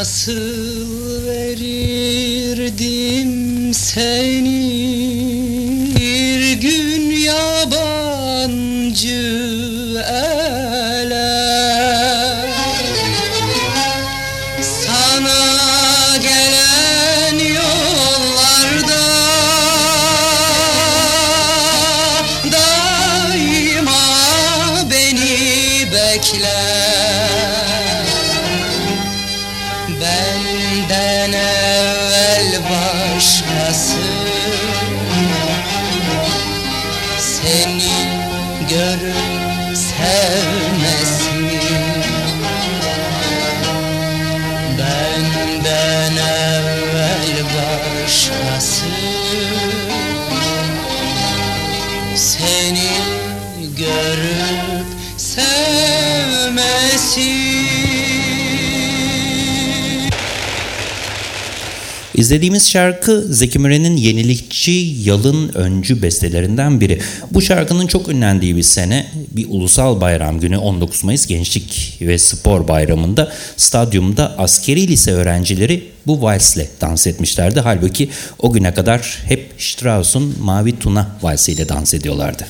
Nasıl 0.00 1.26
verirdim 1.26 2.84
seni 3.74 5.09
İzlediğimiz 62.30 62.70
şarkı 62.70 63.24
Zeki 63.30 63.58
Müren'in 63.58 63.96
yenilikçi, 63.96 64.94
yalın, 65.04 65.48
öncü 65.54 66.02
bestelerinden 66.02 66.80
biri. 66.80 67.00
Bu 67.30 67.42
şarkının 67.42 67.86
çok 67.86 68.08
ünlendiği 68.08 68.56
bir 68.56 68.62
sene, 68.62 69.06
bir 69.30 69.46
ulusal 69.48 70.00
bayram 70.00 70.40
günü 70.40 70.58
19 70.58 71.04
Mayıs 71.04 71.26
Gençlik 71.26 71.98
ve 72.00 72.18
Spor 72.18 72.68
Bayramı'nda 72.68 73.32
stadyumda 73.56 74.38
askeri 74.38 74.88
lise 74.88 75.12
öğrencileri 75.12 75.84
bu 76.06 76.22
valsle 76.22 76.68
dans 76.80 77.06
etmişlerdi. 77.06 77.60
Halbuki 77.60 78.10
o 78.38 78.52
güne 78.52 78.74
kadar 78.74 79.18
hep 79.24 79.46
Strauss'un 79.58 80.34
Mavi 80.40 80.78
Tuna 80.78 81.16
valsiyle 81.22 81.68
dans 81.68 81.94
ediyorlardı. 81.94 82.46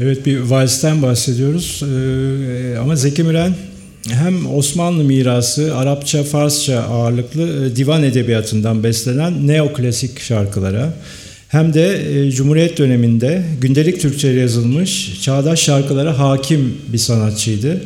Evet 0.00 0.26
bir 0.26 0.38
valsten 0.38 1.02
bahsediyoruz 1.02 1.82
ee, 1.82 2.78
ama 2.78 2.96
Zeki 2.96 3.22
Müren 3.22 3.54
hem 4.12 4.54
Osmanlı 4.54 5.04
mirası, 5.04 5.76
Arapça, 5.76 6.24
Farsça 6.24 6.78
ağırlıklı 6.80 7.66
e, 7.66 7.76
divan 7.76 8.02
edebiyatından 8.02 8.82
beslenen 8.82 9.46
neoklasik 9.46 10.20
şarkılara 10.20 10.92
hem 11.48 11.74
de 11.74 12.02
e, 12.26 12.30
Cumhuriyet 12.30 12.78
döneminde 12.78 13.42
gündelik 13.60 14.00
Türkçe 14.00 14.28
yazılmış 14.28 15.20
çağdaş 15.22 15.60
şarkılara 15.60 16.18
hakim 16.18 16.74
bir 16.92 16.98
sanatçıydı. 16.98 17.80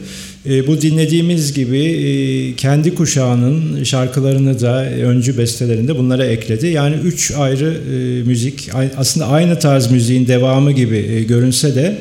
E, 0.46 0.66
bu 0.66 0.80
dinlediğimiz 0.80 1.52
gibi 1.52 2.54
kendi 2.56 2.94
kuşağının 2.94 3.84
şarkılarını 3.84 4.60
da 4.60 4.84
öncü 4.84 5.38
bestelerinde 5.38 5.98
bunlara 5.98 6.24
ekledi. 6.24 6.66
Yani 6.66 6.96
üç 7.04 7.30
ayrı 7.30 7.80
müzik 8.26 8.70
aslında 8.96 9.26
aynı 9.26 9.58
tarz 9.58 9.90
müziğin 9.90 10.26
devamı 10.26 10.72
gibi 10.72 11.26
görünse 11.26 11.74
de 11.74 11.98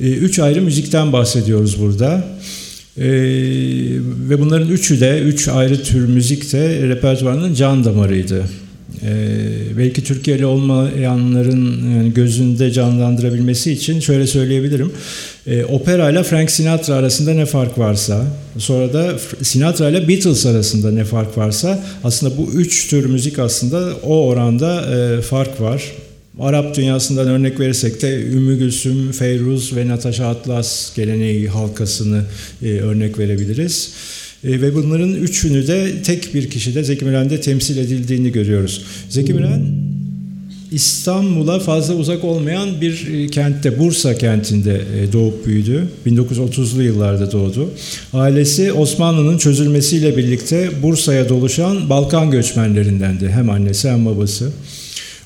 üç 0.00 0.38
ayrı 0.38 0.62
müzikten 0.62 1.12
bahsediyoruz 1.12 1.80
burada. 1.80 2.24
Ee, 3.00 3.06
ve 4.28 4.40
bunların 4.40 4.68
üçü 4.68 5.00
de, 5.00 5.20
üç 5.20 5.48
ayrı 5.48 5.82
tür 5.82 6.08
müzik 6.08 6.52
de 6.52 6.88
repertuarının 6.88 7.54
can 7.54 7.84
damarıydı. 7.84 8.44
Ee, 9.02 9.08
belki 9.78 10.04
Türkiye'li 10.04 10.46
olmayanların 10.46 11.90
yani 11.96 12.14
gözünde 12.14 12.70
canlandırabilmesi 12.70 13.72
için 13.72 14.00
şöyle 14.00 14.26
söyleyebilirim. 14.26 14.92
Ee, 15.46 15.64
opera 15.64 16.10
ile 16.10 16.22
Frank 16.22 16.50
Sinatra 16.50 16.94
arasında 16.94 17.34
ne 17.34 17.46
fark 17.46 17.78
varsa, 17.78 18.26
sonra 18.58 18.92
da 18.92 19.12
Sinatra 19.42 19.88
ile 19.90 20.08
Beatles 20.08 20.46
arasında 20.46 20.90
ne 20.90 21.04
fark 21.04 21.38
varsa 21.38 21.84
aslında 22.04 22.36
bu 22.36 22.52
üç 22.52 22.88
tür 22.88 23.06
müzik 23.06 23.38
aslında 23.38 23.92
o 24.02 24.26
oranda 24.26 24.96
e, 24.96 25.20
fark 25.20 25.60
var. 25.60 25.82
Arap 26.38 26.76
dünyasından 26.76 27.28
örnek 27.28 27.60
verirsek 27.60 28.02
de 28.02 28.22
Ümmü 28.22 28.58
Gülsüm, 28.58 29.12
Feyruz 29.12 29.76
ve 29.76 29.88
Natasha 29.88 30.26
Atlas 30.26 30.94
geleneği 30.94 31.48
halkasını 31.48 32.24
e, 32.62 32.66
örnek 32.66 33.18
verebiliriz. 33.18 33.92
E, 34.44 34.60
ve 34.60 34.74
bunların 34.74 35.14
üçünü 35.14 35.66
de 35.66 36.02
tek 36.02 36.34
bir 36.34 36.50
kişide 36.50 36.84
Zeki 36.84 37.04
Müren'de 37.04 37.40
temsil 37.40 37.76
edildiğini 37.76 38.32
görüyoruz. 38.32 38.84
Zeki 39.08 39.34
Müren 39.34 39.62
İstanbul'a 40.72 41.58
fazla 41.58 41.94
uzak 41.94 42.24
olmayan 42.24 42.80
bir 42.80 43.08
e, 43.14 43.26
kentte, 43.26 43.78
Bursa 43.78 44.14
kentinde 44.14 44.82
e, 44.98 45.12
doğup 45.12 45.46
büyüdü. 45.46 45.88
1930'lu 46.06 46.82
yıllarda 46.82 47.32
doğdu. 47.32 47.70
Ailesi 48.12 48.72
Osmanlı'nın 48.72 49.38
çözülmesiyle 49.38 50.16
birlikte 50.16 50.70
Bursa'ya 50.82 51.28
doluşan 51.28 51.90
Balkan 51.90 52.30
göçmenlerindendi. 52.30 53.28
Hem 53.28 53.50
annesi 53.50 53.90
hem 53.90 54.06
babası. 54.06 54.52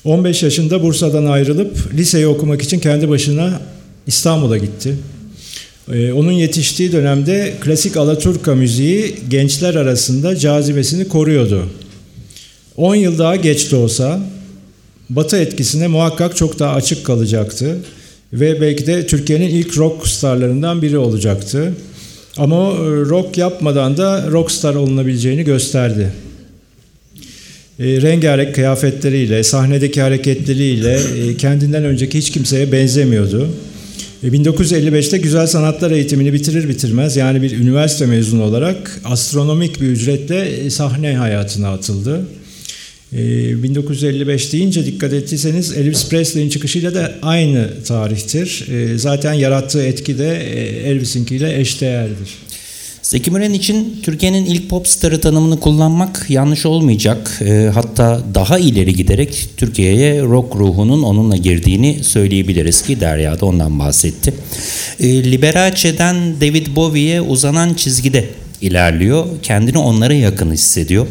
15 0.05 0.43
yaşında 0.43 0.83
Bursa'dan 0.83 1.25
ayrılıp 1.25 1.93
liseyi 1.93 2.27
okumak 2.27 2.61
için 2.61 2.79
kendi 2.79 3.09
başına 3.09 3.61
İstanbul'a 4.07 4.57
gitti. 4.57 4.95
Ee, 5.93 6.11
onun 6.11 6.31
yetiştiği 6.31 6.91
dönemde 6.91 7.53
klasik 7.61 7.97
Alaturka 7.97 8.55
müziği 8.55 9.15
gençler 9.29 9.75
arasında 9.75 10.35
cazibesini 10.35 11.07
koruyordu. 11.07 11.65
10 12.77 12.95
yıl 12.95 13.17
daha 13.17 13.35
geç 13.35 13.71
de 13.71 13.75
olsa 13.75 14.19
Batı 15.09 15.37
etkisine 15.37 15.87
muhakkak 15.87 16.35
çok 16.35 16.59
daha 16.59 16.73
açık 16.73 17.05
kalacaktı 17.05 17.77
ve 18.33 18.61
belki 18.61 18.87
de 18.87 19.07
Türkiye'nin 19.07 19.49
ilk 19.49 19.77
rock 19.77 20.07
starlarından 20.07 20.81
biri 20.81 20.97
olacaktı. 20.97 21.73
Ama 22.37 22.55
e, 22.55 22.75
rock 22.85 23.37
yapmadan 23.37 23.97
da 23.97 24.31
rockstar 24.31 24.75
olunabileceğini 24.75 25.43
gösterdi 25.43 26.11
e, 27.79 28.01
rengarenk 28.01 28.55
kıyafetleriyle, 28.55 29.43
sahnedeki 29.43 30.01
hareketleriyle 30.01 30.93
e, 30.93 31.37
kendinden 31.37 31.83
önceki 31.83 32.17
hiç 32.17 32.29
kimseye 32.31 32.71
benzemiyordu. 32.71 33.49
E, 34.23 34.27
1955'te 34.27 35.17
güzel 35.17 35.47
sanatlar 35.47 35.91
eğitimini 35.91 36.33
bitirir 36.33 36.69
bitirmez 36.69 37.15
yani 37.15 37.41
bir 37.41 37.57
üniversite 37.57 38.05
mezunu 38.05 38.43
olarak 38.43 39.01
astronomik 39.05 39.81
bir 39.81 39.87
ücretle 39.87 40.49
e, 40.49 40.69
sahne 40.69 41.15
hayatına 41.15 41.69
atıldı. 41.69 42.21
1955 43.11 44.47
e, 44.47 44.51
deyince 44.51 44.85
dikkat 44.85 45.13
ettiyseniz 45.13 45.77
Elvis 45.77 46.09
Presley'in 46.09 46.49
çıkışıyla 46.49 46.95
da 46.95 47.15
aynı 47.21 47.69
tarihtir. 47.87 48.67
E, 48.71 48.97
zaten 48.97 49.33
yarattığı 49.33 49.83
etki 49.83 50.17
de 50.17 50.37
Elvis'inkiyle 50.89 51.59
eşdeğerdir. 51.59 52.29
Zeki 53.05 53.31
Müren 53.31 53.53
için 53.53 53.99
Türkiye'nin 54.03 54.45
ilk 54.45 54.69
pop 54.69 54.87
starı 54.87 55.21
tanımını 55.21 55.59
kullanmak 55.59 56.25
yanlış 56.29 56.65
olmayacak. 56.65 57.41
E, 57.41 57.71
hatta 57.73 58.21
daha 58.33 58.59
ileri 58.59 58.95
giderek 58.95 59.49
Türkiye'ye 59.57 60.21
rock 60.21 60.55
ruhunun 60.55 61.03
onunla 61.03 61.35
girdiğini 61.35 62.03
söyleyebiliriz 62.03 62.81
ki 62.81 62.99
Derya 62.99 63.39
da 63.39 63.45
ondan 63.45 63.79
bahsetti. 63.79 64.33
E, 64.99 65.31
Liberace'den 65.31 66.41
David 66.41 66.67
Bowie'ye 66.75 67.21
uzanan 67.21 67.73
çizgide 67.73 68.29
ilerliyor. 68.61 69.25
Kendini 69.43 69.77
onlara 69.77 70.13
yakın 70.13 70.51
hissediyor. 70.51 71.07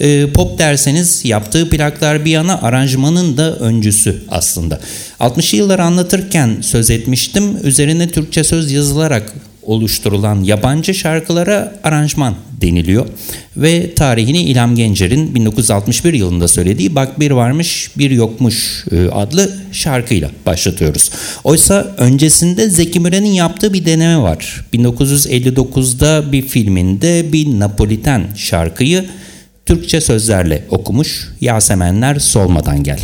E, 0.00 0.32
pop 0.32 0.58
derseniz 0.58 1.24
yaptığı 1.24 1.70
plaklar 1.70 2.24
bir 2.24 2.30
yana 2.30 2.62
aranjmanın 2.62 3.36
da 3.36 3.56
öncüsü 3.56 4.22
aslında. 4.28 4.80
60'lı 5.20 5.58
yılları 5.58 5.82
anlatırken 5.82 6.58
söz 6.60 6.90
etmiştim. 6.90 7.56
Üzerine 7.64 8.08
Türkçe 8.08 8.44
söz 8.44 8.72
yazılarak 8.72 9.34
oluşturulan 9.68 10.44
yabancı 10.44 10.94
şarkılara 10.94 11.74
aranjman 11.84 12.34
deniliyor. 12.60 13.06
Ve 13.56 13.94
tarihini 13.94 14.42
İlham 14.42 14.74
Gencer'in 14.74 15.34
1961 15.34 16.12
yılında 16.12 16.48
söylediği 16.48 16.94
Bak 16.94 17.20
Bir 17.20 17.30
Varmış 17.30 17.90
Bir 17.98 18.10
Yokmuş 18.10 18.84
e, 18.92 19.08
adlı 19.08 19.56
şarkıyla 19.72 20.30
başlatıyoruz. 20.46 21.10
Oysa 21.44 21.94
öncesinde 21.98 22.70
Zeki 22.70 23.00
Müren'in 23.00 23.32
yaptığı 23.32 23.72
bir 23.72 23.86
deneme 23.86 24.22
var. 24.22 24.64
1959'da 24.74 26.32
bir 26.32 26.42
filminde 26.42 27.32
bir 27.32 27.46
Napoliten 27.60 28.26
şarkıyı 28.36 29.04
Türkçe 29.66 30.00
sözlerle 30.00 30.64
okumuş 30.70 31.28
Yasemenler 31.40 32.18
Solmadan 32.18 32.82
Gel. 32.82 33.00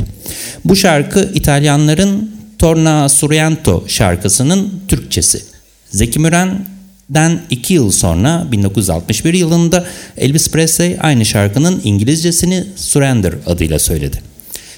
Bu 0.65 0.77
şarkı 0.77 1.31
İtalyanların 1.35 2.31
Torna 2.59 3.09
Surriento 3.09 3.85
şarkısının 3.89 4.81
Türkçesi. 4.89 5.54
Zeki 5.95 6.19
Müren'den 6.21 7.41
2 7.51 7.75
yıl 7.75 7.91
sonra 7.91 8.47
1961 8.53 9.35
yılında 9.35 9.87
Elvis 10.17 10.51
Presley 10.51 10.97
aynı 11.01 11.25
şarkının 11.25 11.81
İngilizcesini 11.85 12.65
Surrender 12.77 13.35
adıyla 13.47 13.79
söyledi. 13.79 14.17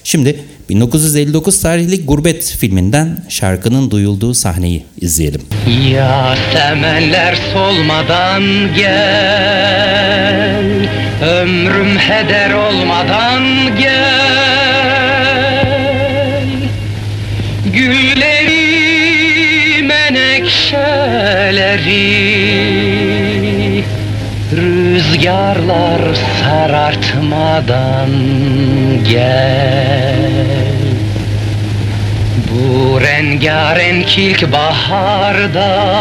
Şimdi 0.03 0.39
1959 0.69 1.61
tarihli 1.61 2.05
Gurbet 2.05 2.55
filminden 2.59 3.17
şarkının 3.29 3.91
duyulduğu 3.91 4.33
sahneyi 4.33 4.85
izleyelim. 5.01 5.41
Ya 5.91 6.37
semenler 6.53 7.37
solmadan 7.53 8.43
gel 8.75 10.17
Ömrüm 11.21 11.97
heder 11.97 12.53
olmadan 12.53 13.43
gel 13.79 14.47
Gülleri 17.73 18.06
menekşeleri 21.47 21.97
Rüzgarlar 24.55 26.01
sarartmadan 26.43 28.09
gel. 29.11 30.17
Bu 32.51 33.01
rengarenk 33.01 34.17
ilk 34.17 34.51
baharda 34.51 35.93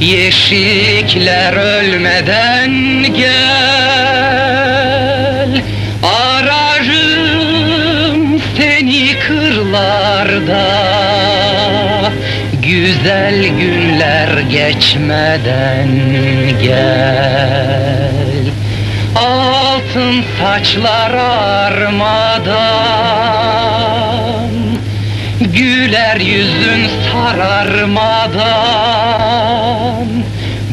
Yeşillikler 0.00 1.52
ölmeden 1.52 2.70
gel 3.16 4.85
Güzel 12.66 13.48
günler 13.48 14.40
geçmeden 14.40 15.88
gel. 16.62 18.16
Altın 19.16 20.24
saçlar 20.40 21.10
armadan 21.10 22.56
Gül 25.40 25.76
güler 25.86 26.16
yüzün 26.16 26.88
sararmadan 27.12 28.46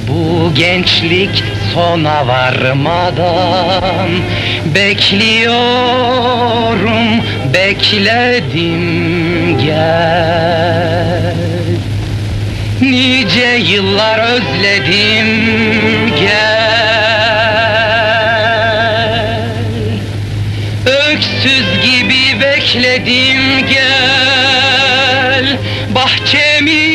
Bu 0.08 0.54
gençlik 0.56 1.44
sona 1.74 2.28
varmadan 2.28 4.10
Bekliyorum, 4.76 5.54
bekledim 7.54 8.84
gel 9.58 11.53
Nice 12.84 13.56
yıllar 13.56 14.20
özledim 14.20 15.28
gel. 16.20 16.74
Öksüz 20.86 21.66
gibi 21.84 22.42
bekledim 22.42 23.68
gel. 23.70 25.58
Bahçemizi 25.96 26.94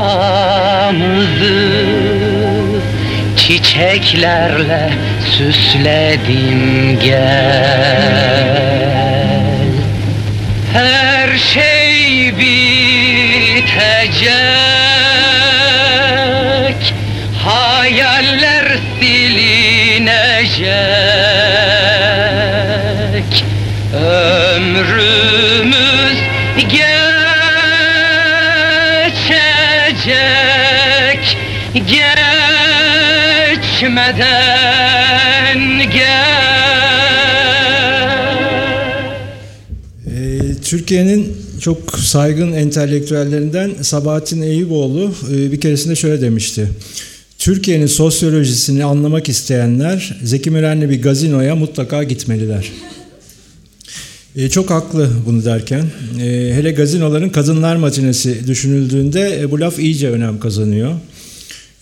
Çiçeklerle 3.38 4.90
süsledim 5.38 7.00
gel 7.04 8.79
her 11.30 11.38
şey 11.38 12.38
bitecek 12.38 13.80
Türkiye'nin 40.70 41.38
çok 41.60 42.00
saygın 42.00 42.54
entelektüellerinden 42.54 43.72
Sabahattin 43.82 44.42
Eyüboğlu 44.42 45.14
e, 45.32 45.52
bir 45.52 45.62
keresinde 45.62 45.96
şöyle 45.96 46.22
demişti. 46.22 46.68
Türkiye'nin 47.40 47.88
sosyolojisini 47.88 48.84
anlamak 48.84 49.30
isteyenler 49.30 50.20
Zeki 50.24 50.52
Müren'le 50.52 50.90
bir 50.90 51.02
gazinoya 51.02 51.56
mutlaka 51.56 52.04
gitmeliler. 52.04 52.72
E, 54.36 54.50
çok 54.50 54.70
haklı 54.70 55.10
bunu 55.26 55.46
derken. 55.46 55.86
E, 56.22 56.54
hele 56.54 56.72
gazinoların 56.72 57.30
kadınlar 57.30 57.76
matinesi 57.76 58.48
düşünüldüğünde 58.48 59.42
e, 59.42 59.52
bu 59.52 59.60
laf 59.60 59.80
iyice 59.80 60.10
önem 60.10 60.40
kazanıyor. 60.40 60.94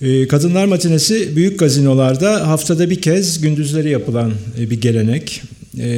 E, 0.02 0.28
kadınlar 0.28 0.66
matinesi 0.66 1.36
büyük 1.36 1.60
gazinolarda 1.60 2.48
haftada 2.48 2.90
bir 2.90 3.02
kez 3.02 3.42
gündüzleri 3.42 3.90
yapılan 3.90 4.34
e, 4.60 4.70
bir 4.70 4.82
gelenek. 4.82 5.42
E, 5.80 5.90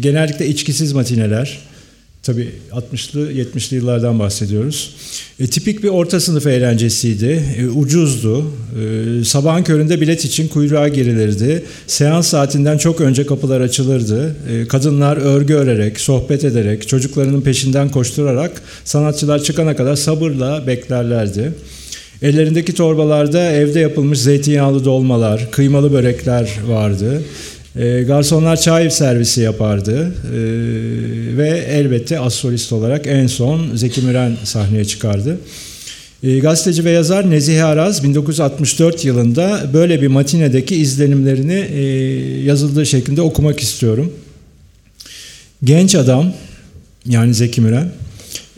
genellikle 0.00 0.46
içkisiz 0.46 0.92
matineler. 0.92 1.69
Tabii 2.22 2.48
60'lı 2.72 3.32
70'li 3.32 3.76
yıllardan 3.76 4.18
bahsediyoruz. 4.18 4.94
E, 5.40 5.46
tipik 5.46 5.82
bir 5.82 5.88
orta 5.88 6.20
sınıf 6.20 6.46
eğlencesiydi. 6.46 7.44
E, 7.58 7.66
ucuzdu. 7.66 8.44
E, 9.20 9.24
sabahın 9.24 9.62
köründe 9.62 10.00
bilet 10.00 10.24
için 10.24 10.48
kuyruğa 10.48 10.88
girilirdi. 10.88 11.64
Seans 11.86 12.26
saatinden 12.28 12.78
çok 12.78 13.00
önce 13.00 13.26
kapılar 13.26 13.60
açılırdı. 13.60 14.36
E, 14.50 14.68
kadınlar 14.68 15.16
örgü 15.16 15.54
örerek, 15.54 16.00
sohbet 16.00 16.44
ederek, 16.44 16.88
çocuklarının 16.88 17.40
peşinden 17.40 17.88
koşturarak 17.88 18.62
sanatçılar 18.84 19.42
çıkana 19.42 19.76
kadar 19.76 19.96
sabırla 19.96 20.66
beklerlerdi. 20.66 21.52
Ellerindeki 22.22 22.74
torbalarda 22.74 23.50
evde 23.52 23.80
yapılmış 23.80 24.18
zeytinyağlı 24.18 24.84
dolmalar, 24.84 25.50
kıymalı 25.50 25.92
börekler 25.92 26.50
vardı. 26.66 27.22
E, 27.76 28.02
garsonlar 28.02 28.56
çay 28.60 28.90
servisi 28.90 29.40
yapardı 29.40 30.14
E, 30.24 30.38
ve 31.36 31.48
elbette 31.68 32.20
az 32.20 32.34
solist 32.34 32.72
olarak 32.72 33.06
en 33.06 33.26
son 33.26 33.76
Zeki 33.76 34.00
Müren 34.00 34.36
sahneye 34.44 34.84
çıkardı. 34.84 35.38
E, 36.22 36.38
gazeteci 36.38 36.84
ve 36.84 36.90
yazar 36.90 37.30
Nezihe 37.30 37.64
Araz 37.64 38.04
1964 38.04 39.04
yılında 39.04 39.70
böyle 39.72 40.02
bir 40.02 40.06
matinedeki 40.06 40.76
izlenimlerini 40.76 41.66
e, 41.72 41.82
yazıldığı 42.44 42.86
şeklinde 42.86 43.22
okumak 43.22 43.60
istiyorum. 43.60 44.12
Genç 45.64 45.94
adam 45.94 46.32
yani 47.06 47.34
Zeki 47.34 47.60
Müren 47.60 47.88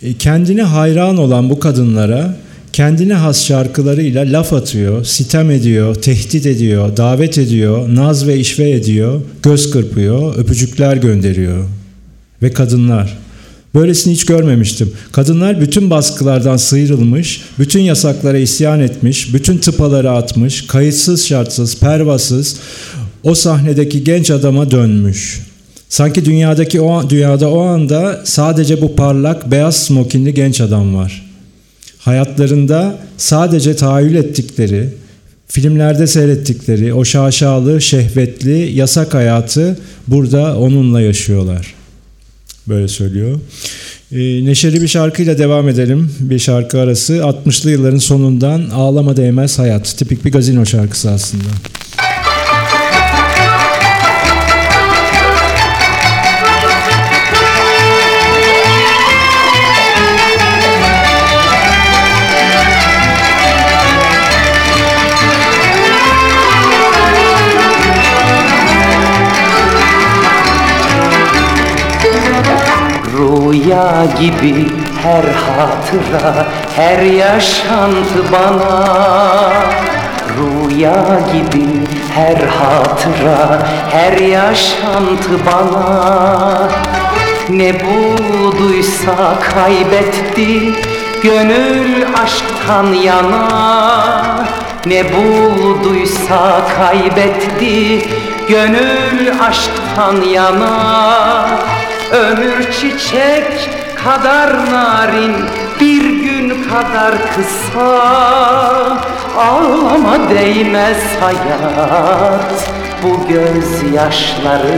e, 0.02 0.12
kendine 0.12 0.62
hayran 0.62 1.16
olan 1.16 1.50
bu 1.50 1.60
kadınlara 1.60 2.36
kendine 2.72 3.14
has 3.14 3.44
şarkılarıyla 3.44 4.22
laf 4.32 4.52
atıyor, 4.52 5.04
sitem 5.04 5.50
ediyor, 5.50 5.94
tehdit 5.94 6.46
ediyor, 6.46 6.96
davet 6.96 7.38
ediyor, 7.38 7.94
naz 7.94 8.26
ve 8.26 8.36
işve 8.36 8.70
ediyor, 8.70 9.20
göz 9.42 9.70
kırpıyor, 9.70 10.36
öpücükler 10.36 10.96
gönderiyor. 10.96 11.64
Ve 12.42 12.50
kadınlar. 12.52 13.18
Böylesini 13.74 14.12
hiç 14.14 14.26
görmemiştim. 14.26 14.92
Kadınlar 15.12 15.60
bütün 15.60 15.90
baskılardan 15.90 16.56
sıyrılmış, 16.56 17.40
bütün 17.58 17.80
yasaklara 17.80 18.38
isyan 18.38 18.80
etmiş, 18.80 19.34
bütün 19.34 19.58
tıpaları 19.58 20.10
atmış, 20.10 20.66
kayıtsız 20.66 21.26
şartsız, 21.26 21.80
pervasız 21.80 22.56
o 23.22 23.34
sahnedeki 23.34 24.04
genç 24.04 24.30
adama 24.30 24.70
dönmüş. 24.70 25.40
Sanki 25.88 26.24
dünyadaki 26.24 26.80
o 26.80 27.10
dünyada 27.10 27.50
o 27.50 27.60
anda 27.60 28.20
sadece 28.24 28.80
bu 28.80 28.96
parlak 28.96 29.50
beyaz 29.50 29.76
smokinli 29.76 30.34
genç 30.34 30.60
adam 30.60 30.94
var. 30.94 31.31
Hayatlarında 32.04 32.98
sadece 33.16 33.76
tahayyül 33.76 34.14
ettikleri, 34.14 34.88
filmlerde 35.48 36.06
seyrettikleri 36.06 36.94
o 36.94 37.04
şaşalı, 37.04 37.80
şehvetli, 37.80 38.72
yasak 38.74 39.14
hayatı 39.14 39.78
burada 40.08 40.58
onunla 40.58 41.00
yaşıyorlar. 41.00 41.74
Böyle 42.68 42.88
söylüyor. 42.88 43.40
Ee, 44.12 44.44
neşeli 44.44 44.82
bir 44.82 44.88
şarkıyla 44.88 45.38
devam 45.38 45.68
edelim. 45.68 46.10
Bir 46.20 46.38
şarkı 46.38 46.80
arası 46.80 47.12
60'lı 47.12 47.70
yılların 47.70 47.98
sonundan 47.98 48.70
Ağlama 48.70 49.16
Değmez 49.16 49.58
Hayat. 49.58 49.98
Tipik 49.98 50.24
bir 50.24 50.32
gazino 50.32 50.66
şarkısı 50.66 51.10
aslında. 51.10 51.48
Rüya 73.62 74.04
gibi 74.20 74.66
her 75.02 75.24
hatıra, 75.24 76.46
her 76.76 77.02
yaşantı 77.02 78.32
bana. 78.32 78.84
Rüya 80.36 81.20
gibi 81.32 81.66
her 82.14 82.36
hatıra, 82.36 83.66
her 83.90 84.18
yaşantı 84.18 85.46
bana. 85.46 86.68
Ne 87.48 87.72
bulduysa 87.80 89.38
kaybetti, 89.54 90.72
gönül 91.22 92.06
aşktan 92.24 92.92
yana. 92.92 93.48
Ne 94.86 95.04
bulduysa 95.12 96.60
kaybetti, 96.78 98.08
gönül 98.48 99.32
aşktan 99.48 100.22
yana 100.22 101.71
Ömür 102.12 102.72
çiçek 102.72 103.70
kadar 104.04 104.72
narin 104.72 105.36
Bir 105.80 106.04
gün 106.04 106.64
kadar 106.64 107.14
kısa. 107.34 107.90
Ağlama 109.36 110.30
değmez 110.30 110.98
hayat 111.20 112.70
Bu 113.02 113.28
gözyaşlarına. 113.28 114.72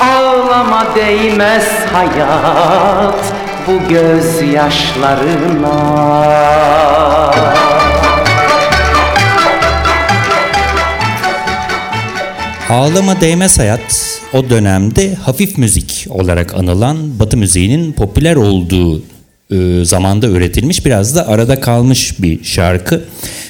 Ağlama 0.00 0.86
değmez 0.94 1.68
hayat 1.92 3.32
Bu 3.66 3.88
gözyaşlarına. 3.88 5.76
Ağlama 12.70 13.20
Değmez 13.20 13.58
Hayat 13.58 14.05
o 14.32 14.50
dönemde 14.50 15.14
hafif 15.14 15.58
müzik 15.58 16.06
olarak 16.08 16.54
anılan 16.54 17.18
Batı 17.18 17.36
müziğinin 17.36 17.92
popüler 17.92 18.36
olduğu 18.36 19.02
e, 19.50 19.84
zamanda 19.84 20.26
üretilmiş 20.26 20.86
biraz 20.86 21.16
da 21.16 21.28
arada 21.28 21.60
kalmış 21.60 22.22
bir 22.22 22.44
şarkı. 22.44 23.04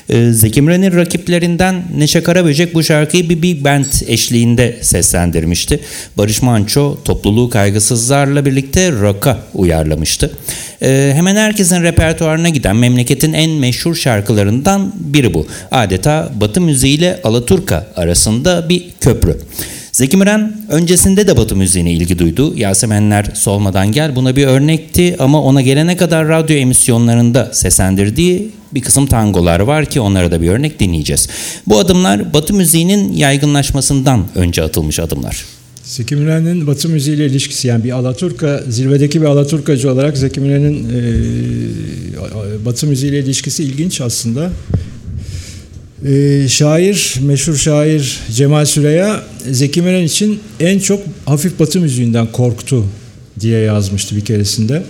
E, 0.09 0.33
Zeki 0.33 0.63
Müren'in 0.63 0.97
rakiplerinden 0.97 1.85
Neşe 1.97 2.23
Karaböcek 2.23 2.75
bu 2.75 2.83
şarkıyı 2.83 3.29
bir 3.29 3.43
big 3.43 3.65
band 3.65 3.85
eşliğinde 4.07 4.79
seslendirmişti. 4.81 5.81
Barış 6.19 6.43
Manço 6.43 6.99
topluluğu 7.05 7.51
kaygısızlarla 7.51 8.45
birlikte 8.45 8.93
rock'a 8.93 9.39
uyarlamıştı. 9.55 10.31
E, 10.83 11.13
hemen 11.15 11.37
herkesin 11.37 11.83
repertuarına 11.83 12.49
giden 12.49 12.77
memleketin 12.77 13.33
en 13.33 13.51
meşhur 13.51 13.95
şarkılarından 13.95 14.93
biri 14.99 15.35
bu. 15.35 15.47
Adeta 15.71 16.33
Batı 16.41 16.61
müziği 16.61 16.99
ile 16.99 17.21
Alaturka 17.25 17.87
arasında 17.97 18.69
bir 18.69 18.85
köprü. 19.01 19.37
Zeki 19.97 20.17
Müren 20.17 20.57
öncesinde 20.71 21.27
de 21.27 21.37
Batı 21.37 21.57
müziğine 21.57 21.93
ilgi 21.93 22.19
duydu. 22.19 22.57
Yasemenler 22.57 23.31
Solmadan 23.35 23.93
Gel 23.93 24.17
buna 24.17 24.37
bir 24.37 24.47
örnekti 24.47 25.17
ama 25.19 25.43
ona 25.43 25.63
gelene 25.63 25.97
kadar 25.97 26.29
radyo 26.29 26.57
emisyonlarında 26.57 27.51
seslendirdiği 27.53 28.51
bir 28.75 28.81
kısım 28.81 29.07
tangolar 29.07 29.61
var 29.61 29.87
ki 29.87 30.01
onlara 30.01 30.31
da 30.31 30.43
bir 30.43 30.49
örnek 30.49 30.81
dinleyeceğiz. 30.81 31.29
Bu 31.67 31.79
adımlar 31.79 32.35
Batı 32.35 32.55
müziğinin 32.55 33.13
yaygınlaşmasından 33.13 34.25
önce 34.35 34.63
atılmış 34.63 35.01
adımlar. 35.01 35.45
Zeki 35.85 36.17
Müren'in 36.17 36.67
Batı 36.67 36.89
müziğiyle 36.89 37.27
ilişkisi 37.27 37.69
yani 37.69 37.85
bir 37.85 37.91
Alaturka, 37.91 38.63
zirvedeki 38.69 39.21
bir 39.21 39.27
Alaturkacı 39.27 39.93
olarak 39.93 40.19
Zeki 40.19 40.41
Müren'in 40.41 40.89
e, 40.89 42.65
Batı 42.65 42.87
müziğiyle 42.87 43.19
ilişkisi 43.19 43.65
ilginç 43.65 44.01
aslında. 44.01 44.51
E, 46.05 46.49
şair, 46.49 47.15
meşhur 47.23 47.57
şair 47.57 48.19
Cemal 48.35 48.65
Süreya 48.65 49.23
Zeki 49.51 49.83
Müren 49.83 50.03
için 50.03 50.41
en 50.61 50.79
çok 50.79 51.01
hafif 51.25 51.61
Batı 51.61 51.81
müziğinden 51.81 52.33
korktu 52.33 52.85
diye 53.41 53.61
yazmıştı 53.61 54.17
bir 54.17 54.25
keresinde. 54.25 54.83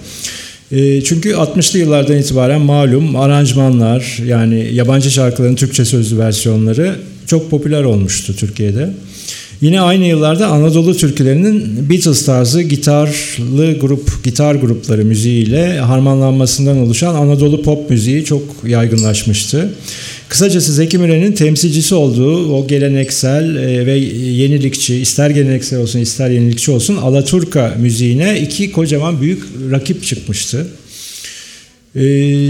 E, 0.72 1.04
çünkü 1.04 1.30
60'lı 1.30 1.78
yıllardan 1.78 2.16
itibaren 2.16 2.60
malum 2.60 3.16
aranjmanlar 3.16 4.18
yani 4.26 4.74
yabancı 4.74 5.10
şarkıların 5.10 5.54
Türkçe 5.54 5.84
sözlü 5.84 6.18
versiyonları 6.18 6.96
çok 7.26 7.50
popüler 7.50 7.82
olmuştu 7.82 8.36
Türkiye'de. 8.36 8.90
Yine 9.60 9.80
aynı 9.80 10.04
yıllarda 10.04 10.46
Anadolu 10.46 10.96
türkülerinin 10.96 11.90
Beatles 11.90 12.24
tarzı 12.24 12.62
gitarlı 12.62 13.78
grup, 13.78 14.24
gitar 14.24 14.54
grupları 14.54 15.04
müziğiyle 15.04 15.78
harmanlanmasından 15.78 16.78
oluşan 16.78 17.14
Anadolu 17.14 17.62
pop 17.62 17.90
müziği 17.90 18.24
çok 18.24 18.42
yaygınlaşmıştı. 18.66 19.74
Kısacası 20.28 20.72
Zeki 20.72 20.98
Müren'in 20.98 21.32
temsilcisi 21.32 21.94
olduğu 21.94 22.52
o 22.52 22.66
geleneksel 22.66 23.56
e, 23.56 23.86
ve 23.86 23.92
yenilikçi, 23.94 24.94
ister 24.94 25.30
geleneksel 25.30 25.78
olsun 25.78 25.98
ister 25.98 26.30
yenilikçi 26.30 26.70
olsun 26.70 26.96
Alaturka 26.96 27.74
müziğine 27.78 28.40
iki 28.40 28.72
kocaman 28.72 29.20
büyük 29.20 29.42
rakip 29.70 30.04
çıkmıştı. 30.04 30.66
E, 31.94 32.02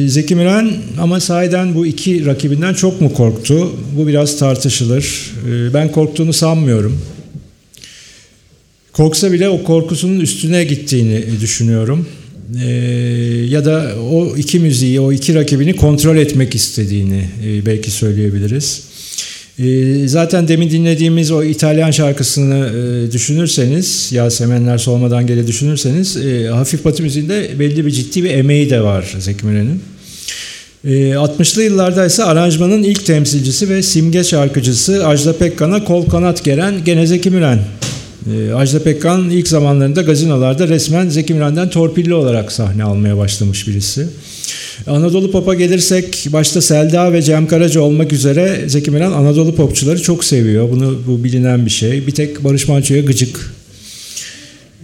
Zeki 0.09 0.35
Müren 0.35 0.73
ama 1.01 1.21
sahiden 1.21 1.75
bu 1.75 1.87
iki 1.87 2.27
rakibinden 2.27 2.75
çok 2.75 3.01
mu 3.01 3.13
korktu? 3.13 3.73
Bu 3.97 4.07
biraz 4.07 4.39
tartışılır. 4.39 5.33
E, 5.49 5.75
ben 5.75 5.93
korktuğunu 5.93 6.33
sanmıyorum. 6.33 7.03
Korksa 8.93 9.33
bile 9.33 9.49
o 9.49 9.65
korkusunun 9.65 10.21
üstüne 10.21 10.65
gittiğini 10.65 11.25
düşünüyorum 11.41 12.07
e, 12.63 12.69
ya 13.49 13.65
da 13.65 13.95
o 14.13 14.37
iki 14.37 14.59
müziği, 14.59 15.01
o 15.01 15.13
iki 15.13 15.35
rakibini 15.35 15.77
kontrol 15.77 16.17
etmek 16.17 16.55
istediğini 16.55 17.25
e, 17.45 17.67
belki 17.67 17.91
söyleyebiliriz. 17.91 18.83
E, 19.59 20.09
zaten 20.09 20.49
demin 20.49 20.71
dinlediğimiz 20.71 21.31
o 21.31 21.45
İtalyan 21.45 21.91
şarkısını 21.91 22.71
e, 23.09 23.13
düşünürseniz, 23.13 24.09
Yasemenler 24.13 24.79
Solmadan 24.79 25.27
Gele 25.27 25.47
düşünürseniz, 25.47 26.17
e, 26.17 26.49
hafif 26.49 26.85
batı 26.85 27.03
müziğinde 27.03 27.51
belli 27.59 27.87
bir 27.87 27.91
ciddi 27.91 28.25
bir 28.25 28.31
emeği 28.31 28.71
de 28.71 28.83
var 28.83 29.15
Zeki 29.19 29.47
Müren'in. 29.47 29.81
60'lı 31.15 31.63
yıllarda 31.63 32.07
ise 32.07 32.25
aranjmanın 32.25 32.83
ilk 32.83 33.07
temsilcisi 33.07 33.69
ve 33.69 33.83
simge 33.83 34.25
şarkıcısı 34.25 35.07
Ajda 35.07 35.39
Pekkan'a 35.39 35.85
kol 35.85 36.07
kanat 36.07 36.45
gelen 36.45 36.85
gene 36.85 37.07
Zeki 37.07 37.31
Müren 37.31 37.59
e, 38.35 38.53
Ajda 38.53 38.83
Pekkan 38.83 39.31
ilk 39.31 39.49
zamanlarında 39.49 40.03
gazinolarda 40.03 40.69
resmen 40.69 41.09
Zeki 41.09 41.35
Müren'den 41.35 41.71
torpilli 41.71 42.15
olarak 42.15 42.53
sahne 42.53 42.85
almaya 42.85 43.19
başlamış 43.19 43.69
birisi. 43.69 44.07
Anadolu 44.87 45.31
Pop'a 45.31 45.55
gelirsek 45.55 46.27
başta 46.33 46.63
Selda 46.63 47.13
ve 47.13 47.23
Cem 47.23 47.47
Karaca 47.47 47.81
olmak 47.81 48.13
üzere 48.13 48.61
Zeki 48.67 48.91
Müren 48.91 49.13
Anadolu 49.13 49.55
popçuları 49.55 50.03
çok 50.03 50.25
seviyor. 50.25 50.71
Bunu 50.71 51.03
bu 51.07 51.25
bilinen 51.25 51.67
bir 51.67 51.71
şey. 51.71 52.07
Bir 52.07 52.13
tek 52.13 52.45
Barış 52.45 52.69
Manço'ya 52.69 53.03
gıcık. 53.03 53.56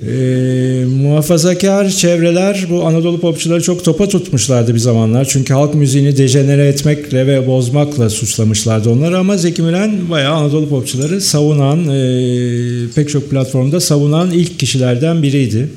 E, 0.09 0.85
muhafazakar 0.85 1.89
çevreler 1.89 2.67
bu 2.71 2.87
Anadolu 2.87 3.21
popçuları 3.21 3.63
çok 3.63 3.85
topa 3.85 4.09
tutmuşlardı 4.09 4.75
bir 4.75 4.79
zamanlar. 4.79 5.25
Çünkü 5.25 5.55
halk 5.55 5.75
müziğini 5.75 6.17
dejenere 6.17 6.67
etmekle 6.67 7.27
ve 7.27 7.47
bozmakla 7.47 8.11
suçlamışlardı 8.11 8.91
onları 8.91 9.19
ama 9.19 9.37
Zeki 9.37 9.63
Müren 9.63 10.11
bayağı 10.11 10.35
Anadolu 10.35 10.69
popçuları 10.69 11.21
savunan, 11.21 11.89
e, 11.89 12.91
pek 12.95 13.09
çok 13.09 13.31
platformda 13.31 13.81
savunan 13.81 14.31
ilk 14.31 14.59
kişilerden 14.59 15.23
biriydi. 15.23 15.69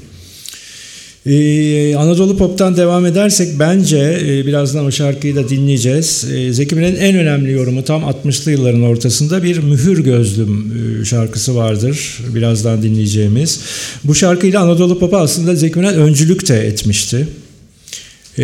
Ee, 1.26 1.96
Anadolu 1.96 2.38
Pop'tan 2.38 2.78
devam 2.78 3.06
edersek 3.06 3.60
bence 3.60 4.20
e, 4.26 4.46
birazdan 4.46 4.86
o 4.86 4.92
şarkıyı 4.92 5.36
da 5.36 5.50
dinleyeceğiz. 5.50 6.26
E, 6.34 6.54
Zeki 6.54 6.76
Müren'in 6.76 6.96
en 6.96 7.16
önemli 7.16 7.52
yorumu 7.52 7.84
tam 7.84 8.04
60'lı 8.04 8.52
yılların 8.52 8.84
ortasında 8.84 9.44
bir 9.44 9.58
Mühür 9.58 10.04
Gözlüm 10.04 10.74
e, 11.02 11.06
şarkısı 11.06 11.56
vardır. 11.56 12.20
Birazdan 12.36 12.84
dinleyeceğimiz. 12.84 13.60
Bu 14.04 14.16
şarkıyla 14.16 14.62
Anadolu 14.62 15.00
Pop'a 15.00 15.18
aslında 15.18 15.56
Zeki 15.56 15.80
Müren 15.80 15.96
öncülük 15.96 16.48
de 16.48 16.68
etmişti. 16.68 17.28
Ee, 18.38 18.44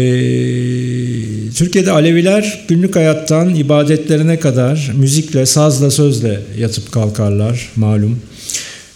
Türkiye'de 1.56 1.92
Aleviler 1.92 2.66
günlük 2.68 2.96
hayattan 2.96 3.56
ibadetlerine 3.56 4.40
kadar 4.40 4.92
müzikle, 4.96 5.46
sazla, 5.46 5.92
sözle 5.92 6.40
yatıp 6.60 6.92
kalkarlar 6.92 7.70
malum. 7.76 8.20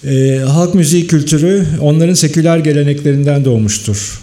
E, 0.10 0.40
halk 0.40 0.76
müziği 0.76 1.08
kültürü 1.08 1.66
onların 1.82 2.14
seküler 2.14 2.58
geleneklerinden 2.58 3.46
doğmuştur. 3.46 4.22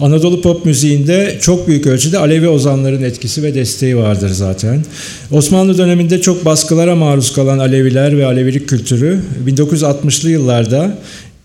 Anadolu 0.00 0.42
pop 0.42 0.64
müziğinde 0.66 1.38
çok 1.40 1.68
büyük 1.68 1.86
ölçüde 1.86 2.18
Alevi 2.18 2.48
ozanların 2.48 3.02
etkisi 3.02 3.42
ve 3.42 3.54
desteği 3.54 3.96
vardır 3.96 4.28
zaten. 4.28 4.84
Osmanlı 5.30 5.78
döneminde 5.78 6.20
çok 6.20 6.44
baskılara 6.44 6.96
maruz 6.96 7.32
kalan 7.32 7.58
Aleviler 7.58 8.18
ve 8.18 8.26
Alevilik 8.26 8.68
kültürü 8.68 9.20
1960'lı 9.46 10.30
yıllarda 10.30 10.98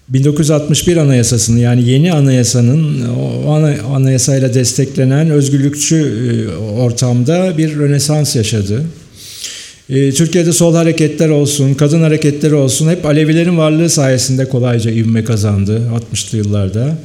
1961 0.10 0.98
Anayasasını 0.98 1.60
yani 1.60 1.90
yeni 1.90 2.14
anayasanın 2.14 3.08
o 3.46 3.52
anayasayla 3.94 4.54
desteklenen 4.54 5.30
özgürlükçü 5.30 5.96
e, 5.98 6.48
ortamda 6.58 7.58
bir 7.58 7.76
rönesans 7.76 8.36
yaşadı. 8.36 8.84
Ee, 9.92 10.12
Türkiye'de 10.12 10.54
sol 10.54 10.76
hareketler 10.76 11.30
olsun, 11.30 11.74
kadın 11.74 12.02
hareketleri 12.02 12.56
olsun 12.56 12.90
hep 12.90 13.06
Alevilerin 13.06 13.58
varlığı 13.58 13.90
sayesinde 13.90 14.50
kolayca 14.50 14.92
ivme 14.92 15.24
kazandı 15.24 15.82
60'lı 16.14 16.38
yıllarda. 16.38 16.98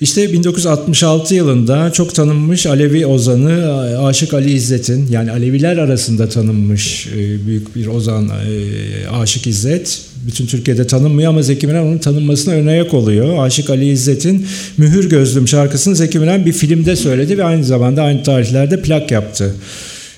İşte 0.00 0.32
1966 0.32 1.34
yılında 1.34 1.92
çok 1.92 2.14
tanınmış 2.14 2.66
Alevi 2.66 3.06
ozanı 3.06 3.78
Aşık 4.04 4.34
Ali 4.34 4.52
İzzet'in 4.52 5.08
yani 5.10 5.30
Aleviler 5.30 5.76
arasında 5.76 6.28
tanınmış 6.28 7.06
e, 7.06 7.46
büyük 7.46 7.76
bir 7.76 7.86
ozan 7.86 8.28
e, 8.28 9.08
Aşık 9.08 9.46
İzzet 9.46 10.00
bütün 10.26 10.46
Türkiye'de 10.46 10.86
tanınmıyor 10.86 11.28
ama 11.28 11.42
Zeki 11.42 11.66
Müren 11.66 11.82
onun 11.82 11.98
tanınmasına 11.98 12.54
ön 12.54 12.66
ayak 12.66 12.94
oluyor. 12.94 13.46
Aşık 13.46 13.70
Ali 13.70 13.88
İzzet'in 13.88 14.46
Mühür 14.76 15.10
Gözlüm 15.10 15.48
şarkısını 15.48 15.96
Zeki 15.96 16.18
Müren 16.18 16.46
bir 16.46 16.52
filmde 16.52 16.96
söyledi 16.96 17.38
ve 17.38 17.44
aynı 17.44 17.64
zamanda 17.64 18.02
aynı 18.02 18.22
tarihlerde 18.22 18.82
plak 18.82 19.10
yaptı. 19.10 19.54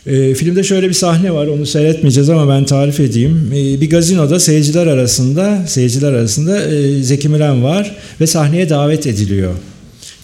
E, 0.07 0.35
filmde 0.35 0.63
şöyle 0.63 0.89
bir 0.89 0.95
sahne 0.95 1.35
var 1.35 1.47
onu 1.47 1.67
seyretmeyeceğiz 1.67 2.31
ama 2.31 2.49
ben 2.49 2.65
tarif 2.65 3.01
edeyim. 3.01 3.53
E, 3.55 3.81
bir 3.81 3.91
gazinoda 3.91 4.41
seyirciler 4.41 4.87
arasında 4.87 5.65
seyirciler 5.67 6.13
arasında 6.13 6.61
e, 6.61 7.03
Zeki 7.03 7.29
Müren 7.29 7.65
var 7.65 7.97
ve 8.21 8.27
sahneye 8.27 8.69
davet 8.69 9.07
ediliyor. 9.07 9.53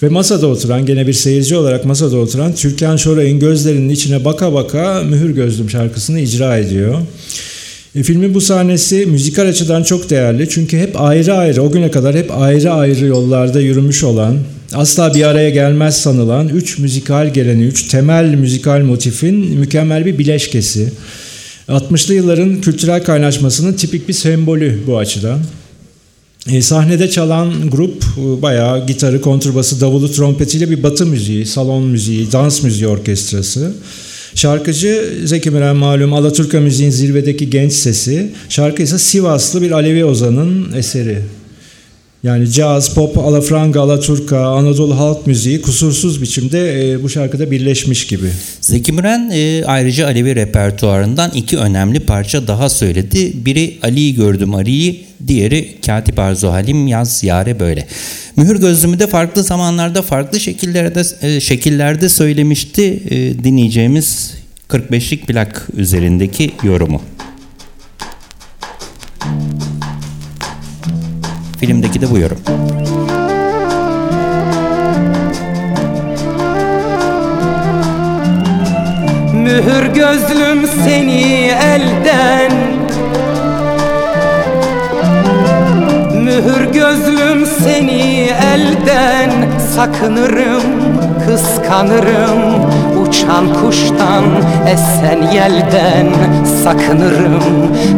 Ve 0.02 0.08
masada 0.08 0.46
oturan 0.46 0.86
gene 0.86 1.06
bir 1.06 1.12
seyirci 1.12 1.56
olarak 1.56 1.84
masada 1.84 2.16
oturan 2.16 2.54
Türkan 2.54 2.96
Şoray'ın 2.96 3.38
gözlerinin 3.38 3.88
içine 3.88 4.24
baka 4.24 4.52
baka 4.54 5.02
Mühür 5.02 5.30
Gözlüm 5.30 5.70
şarkısını 5.70 6.20
icra 6.20 6.56
ediyor. 6.56 6.98
E, 7.94 8.02
filmin 8.02 8.34
bu 8.34 8.40
sahnesi 8.40 9.06
müzikal 9.06 9.48
açıdan 9.48 9.82
çok 9.82 10.10
değerli 10.10 10.48
çünkü 10.48 10.78
hep 10.78 11.00
ayrı 11.00 11.34
ayrı 11.34 11.62
o 11.62 11.72
güne 11.72 11.90
kadar 11.90 12.16
hep 12.16 12.30
ayrı 12.38 12.72
ayrı 12.72 13.06
yollarda 13.06 13.60
yürümüş 13.60 14.04
olan 14.04 14.36
asla 14.74 15.14
bir 15.14 15.22
araya 15.22 15.50
gelmez 15.50 16.00
sanılan 16.00 16.48
üç 16.48 16.78
müzikal 16.78 17.32
geleni, 17.32 17.62
üç 17.62 17.88
temel 17.88 18.34
müzikal 18.34 18.80
motifin 18.80 19.34
mükemmel 19.34 20.06
bir 20.06 20.18
bileşkesi. 20.18 20.92
60'lı 21.68 22.14
yılların 22.14 22.60
kültürel 22.60 23.04
kaynaşmasının 23.04 23.72
tipik 23.72 24.08
bir 24.08 24.12
sembolü 24.12 24.82
bu 24.86 24.98
açıdan. 24.98 25.40
E, 26.48 26.62
sahnede 26.62 27.10
çalan 27.10 27.70
grup 27.70 28.04
e, 28.18 28.42
bayağı 28.42 28.86
gitarı, 28.86 29.20
kontrbası, 29.20 29.80
davulu, 29.80 30.12
trompetiyle 30.12 30.70
bir 30.70 30.82
batı 30.82 31.06
müziği, 31.06 31.46
salon 31.46 31.86
müziği, 31.86 32.32
dans 32.32 32.62
müziği 32.62 32.88
orkestrası. 32.88 33.72
Şarkıcı 34.34 35.12
Zeki 35.24 35.50
Müren 35.50 35.76
malum 35.76 36.12
Alaturka 36.12 36.60
müziğin 36.60 36.90
zirvedeki 36.90 37.50
genç 37.50 37.72
sesi. 37.72 38.30
Şarkı 38.48 38.82
ise 38.82 38.98
Sivaslı 38.98 39.62
bir 39.62 39.70
Alevi 39.70 40.04
ozanın 40.04 40.72
eseri. 40.72 41.18
Yani 42.22 42.50
caz, 42.50 42.94
pop, 42.94 43.18
alafranga, 43.18 43.80
alaturka, 43.80 44.46
Anadolu 44.46 44.98
halk 44.98 45.26
müziği 45.26 45.62
kusursuz 45.62 46.22
biçimde 46.22 46.90
e, 46.92 47.02
bu 47.02 47.08
şarkıda 47.08 47.50
birleşmiş 47.50 48.06
gibi. 48.06 48.26
Zeki 48.60 48.92
Müren 48.92 49.30
e, 49.32 49.64
ayrıca 49.64 50.06
Alevi 50.06 50.36
repertuarından 50.36 51.30
iki 51.30 51.58
önemli 51.58 52.00
parça 52.00 52.46
daha 52.46 52.68
söyledi. 52.68 53.32
Biri 53.34 53.78
Ali'yi 53.82 54.14
gördüm 54.14 54.54
Ali'yi, 54.54 55.04
diğeri 55.26 55.80
Katip 55.86 56.18
Arzu 56.18 56.48
Halim 56.48 56.86
yaz 56.86 57.24
yare 57.24 57.60
böyle. 57.60 57.86
Mühür 58.36 58.60
gözlümü 58.60 58.98
de 58.98 59.06
farklı 59.06 59.42
zamanlarda 59.42 60.02
farklı 60.02 60.40
şekillerde 60.40 61.02
e, 61.22 61.40
şekillerde 61.40 62.08
söylemişti 62.08 63.02
e, 63.10 63.44
dinleyeceğimiz 63.44 64.34
45'lik 64.68 65.26
plak 65.26 65.68
üzerindeki 65.76 66.50
yorumu. 66.62 67.02
Filmdeki 71.60 72.00
de 72.00 72.10
bu 72.10 72.18
yorum. 72.18 72.38
Mühür 79.34 79.86
gözlüm 79.94 80.66
seni 80.84 81.50
elden. 81.64 82.52
Mühür 86.14 86.72
gözlüm 86.72 87.46
seni 87.46 88.30
elden. 88.54 89.30
Sakınırım, 89.74 90.62
kıskanırım 91.26 92.70
Uçan 93.30 93.54
kuştan, 93.54 94.24
esen 94.66 95.22
yelden 95.32 96.06
Sakınırım, 96.64 97.42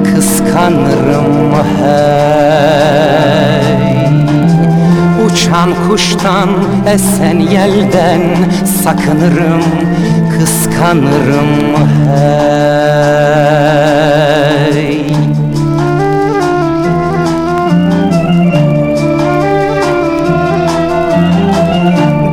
kıskanırım 0.05 1.53
hey. 1.79 2.83
Uçan 5.27 5.71
kuştan, 5.89 6.49
esen 6.87 7.39
yelden 7.41 8.23
Sakınırım, 8.85 9.63
kıskanırım 10.39 11.77
hey 12.15 13.82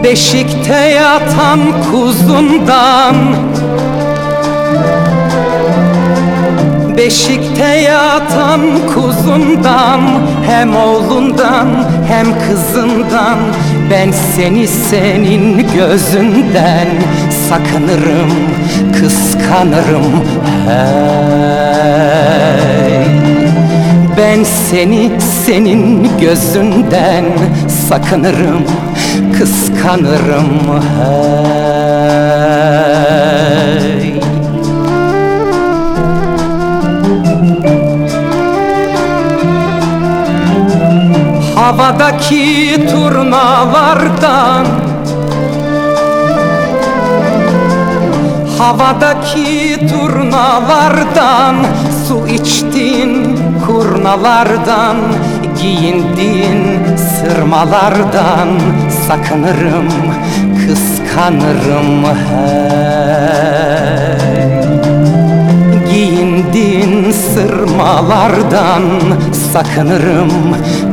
Beşikte 0.10 0.76
yatan 0.76 1.60
kuzundan. 1.92 3.16
Beşikte 6.98 7.68
yatan 7.68 8.62
kuzundan 8.94 10.02
Hem 10.48 10.76
oğlundan 10.76 11.68
hem 12.08 12.28
kızından. 12.48 13.38
Ben 13.92 14.12
seni 14.36 14.68
senin 14.68 15.68
gözünden 15.74 16.88
Sakınırım, 17.50 18.32
kıskanırım. 19.00 20.24
Hey. 20.68 21.80
Ben 24.20 24.44
seni 24.44 25.12
senin 25.46 26.10
gözünden 26.22 27.26
Sakınırım, 27.90 28.64
kıskanırım 29.40 30.82
hey. 30.98 32.20
Havadaki 41.56 42.88
turnalardan 42.92 44.66
Havadaki 48.58 49.78
turnalardan 49.90 51.56
Su 52.08 52.28
içtin 52.28 53.40
kurnalardan 53.68 54.96
Giyindin 55.62 56.96
sırmalardan 56.98 58.50
Sakınırım, 59.08 59.90
kıskanırım 60.68 62.04
hey 62.04 62.60
Giyindin 65.92 67.12
sırmalardan 67.12 68.84
Sakınırım, 69.54 70.32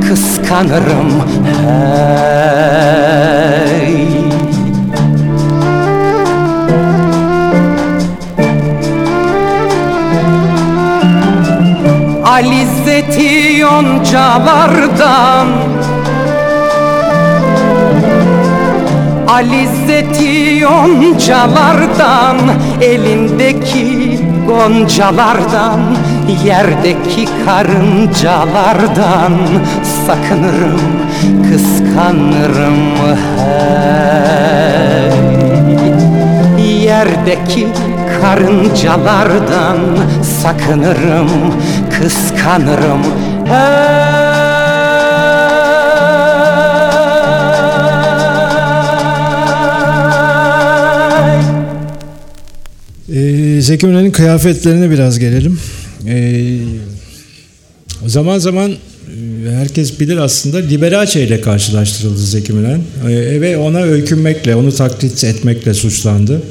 kıskanırım 0.08 1.10
hey 1.44 3.35
Alizeti 12.36 13.56
yoncalardan. 13.58 15.48
Alizeti 19.28 20.58
yoncalardan 20.60 22.38
Elindeki 22.80 24.20
goncalardan 24.46 25.80
Yerdeki 26.44 27.28
karıncalardan 27.44 29.32
Sakınırım, 30.06 30.80
kıskanırım 31.50 32.80
hey 33.36 35.05
Yerdeki 36.96 37.66
karıncalardan 38.20 39.78
Sakınırım, 40.42 41.28
kıskanırım 41.90 43.02
hey 43.46 44.16
Ee, 53.14 53.60
Zeki 53.60 53.86
Müren'in 53.86 54.10
kıyafetlerine 54.10 54.90
biraz 54.90 55.18
gelelim. 55.18 55.58
Ee, 56.06 56.58
zaman 58.06 58.38
zaman 58.38 58.70
e, 58.70 58.76
herkes 59.50 60.00
bilir 60.00 60.16
aslında 60.16 60.56
Liberace 60.56 61.26
ile 61.26 61.40
karşılaştırıldı 61.40 62.18
Zeki 62.18 62.52
Müren. 62.52 62.80
Ee, 63.08 63.40
ve 63.40 63.56
ona 63.56 63.82
öykünmekle, 63.82 64.56
onu 64.56 64.74
taklit 64.74 65.24
etmekle 65.24 65.74
suçlandı. 65.74 66.42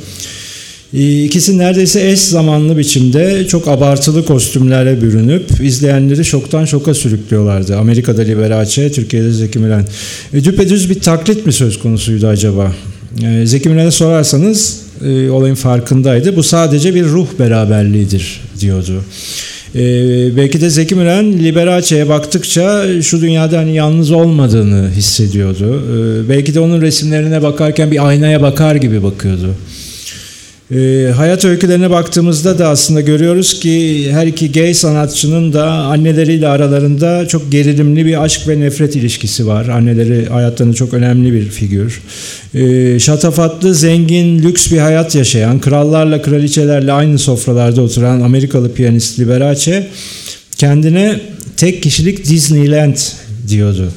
Ee, 0.93 1.23
İkisi 1.23 1.57
neredeyse 1.57 2.11
eş 2.11 2.19
zamanlı 2.19 2.77
biçimde 2.77 3.47
çok 3.47 3.67
abartılı 3.67 4.25
kostümlerle 4.25 5.01
bürünüp 5.01 5.61
izleyenleri 5.61 6.25
şoktan 6.25 6.65
şoka 6.65 6.93
sürüklüyorlardı. 6.93 7.77
Amerika'da 7.77 8.21
Liberace, 8.21 8.91
Türkiye'de 8.91 9.31
Zeki 9.31 9.59
Müren. 9.59 9.85
E, 10.33 10.43
düpedüz 10.43 10.89
bir 10.89 10.99
taklit 10.99 11.45
mi 11.45 11.53
söz 11.53 11.79
konusuydu 11.79 12.27
acaba? 12.27 12.75
E, 13.23 13.45
Zeki 13.45 13.69
Müren'e 13.69 13.91
sorarsanız 13.91 14.81
e, 15.05 15.29
olayın 15.29 15.55
farkındaydı. 15.55 16.35
Bu 16.35 16.43
sadece 16.43 16.95
bir 16.95 17.05
ruh 17.05 17.27
beraberliğidir 17.39 18.41
diyordu. 18.59 19.03
Ee, 19.75 20.37
belki 20.37 20.61
de 20.61 20.69
Zeki 20.69 20.95
Müren 20.95 21.43
Liberace'ye 21.43 22.09
baktıkça 22.09 22.85
şu 23.01 23.21
dünyada 23.21 23.57
hani 23.57 23.75
yalnız 23.75 24.11
olmadığını 24.11 24.89
hissediyordu. 24.95 25.83
Ee, 25.83 26.29
belki 26.29 26.53
de 26.53 26.59
onun 26.59 26.81
resimlerine 26.81 27.43
bakarken 27.43 27.91
bir 27.91 28.07
aynaya 28.07 28.41
bakar 28.41 28.75
gibi 28.75 29.03
bakıyordu. 29.03 29.55
Ee, 30.71 31.11
hayat 31.15 31.45
öykülerine 31.45 31.89
baktığımızda 31.89 32.59
da 32.59 32.69
aslında 32.69 33.01
görüyoruz 33.01 33.59
ki 33.59 34.07
her 34.11 34.27
iki 34.27 34.51
gay 34.51 34.73
sanatçının 34.73 35.53
da 35.53 35.65
anneleriyle 35.71 36.47
aralarında 36.47 37.27
çok 37.27 37.51
gerilimli 37.51 38.05
bir 38.05 38.23
aşk 38.23 38.47
ve 38.47 38.59
nefret 38.59 38.95
ilişkisi 38.95 39.47
var. 39.47 39.67
Anneleri 39.67 40.25
hayatlarında 40.25 40.75
çok 40.75 40.93
önemli 40.93 41.33
bir 41.33 41.49
figür. 41.49 42.01
Ee, 42.53 42.99
şatafatlı, 42.99 43.75
zengin, 43.75 44.43
lüks 44.43 44.71
bir 44.71 44.77
hayat 44.77 45.15
yaşayan, 45.15 45.59
krallarla, 45.59 46.21
kraliçelerle 46.21 46.91
aynı 46.91 47.19
sofralarda 47.19 47.81
oturan 47.81 48.21
Amerikalı 48.21 48.73
piyanist 48.73 49.19
Liberace 49.19 49.87
kendine 50.57 51.19
tek 51.57 51.83
kişilik 51.83 52.25
Disneyland 52.25 52.97
diyordu. 53.47 53.91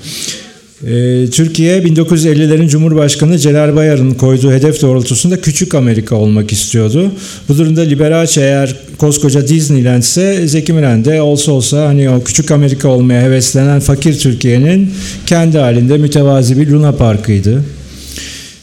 Ee, 0.86 1.26
Türkiye 1.30 1.78
1950'lerin 1.78 2.68
Cumhurbaşkanı 2.68 3.38
Celal 3.38 3.76
Bayar'ın 3.76 4.14
koyduğu 4.14 4.52
hedef 4.52 4.82
doğrultusunda 4.82 5.40
küçük 5.40 5.74
Amerika 5.74 6.16
olmak 6.16 6.52
istiyordu. 6.52 7.12
Bu 7.48 7.58
durumda 7.58 7.80
Liberace 7.80 8.40
eğer 8.40 8.76
koskoca 8.98 9.48
Disneyland 9.48 10.02
ise 10.02 10.48
Zeki 10.48 10.72
Müren 10.72 11.04
de 11.04 11.22
olsa 11.22 11.52
olsa 11.52 11.86
hani 11.86 12.10
o 12.10 12.24
küçük 12.24 12.50
Amerika 12.50 12.88
olmaya 12.88 13.22
heveslenen 13.22 13.80
fakir 13.80 14.18
Türkiye'nin 14.18 14.90
kendi 15.26 15.58
halinde 15.58 15.98
mütevazi 15.98 16.58
bir 16.60 16.70
Luna 16.70 16.92
Park'ıydı. 16.92 17.64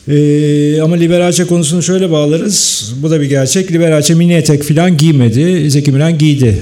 Ee, 0.07 0.81
ama 0.81 0.95
Liberace 0.95 1.45
konusunu 1.45 1.83
şöyle 1.83 2.11
bağlarız. 2.11 2.91
Bu 3.01 3.11
da 3.11 3.21
bir 3.21 3.25
gerçek. 3.25 3.71
Liberace 3.71 4.13
mini 4.13 4.33
etek 4.33 4.63
falan 4.63 4.97
giymedi. 4.97 5.71
Zeki 5.71 5.91
Müren 5.91 6.17
giydi 6.17 6.59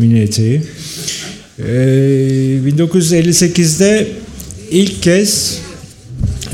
mini 0.00 0.18
eteği. 0.18 0.62
Ee, 1.58 1.62
1958'de 2.66 4.06
ilk 4.74 5.02
kez 5.02 5.58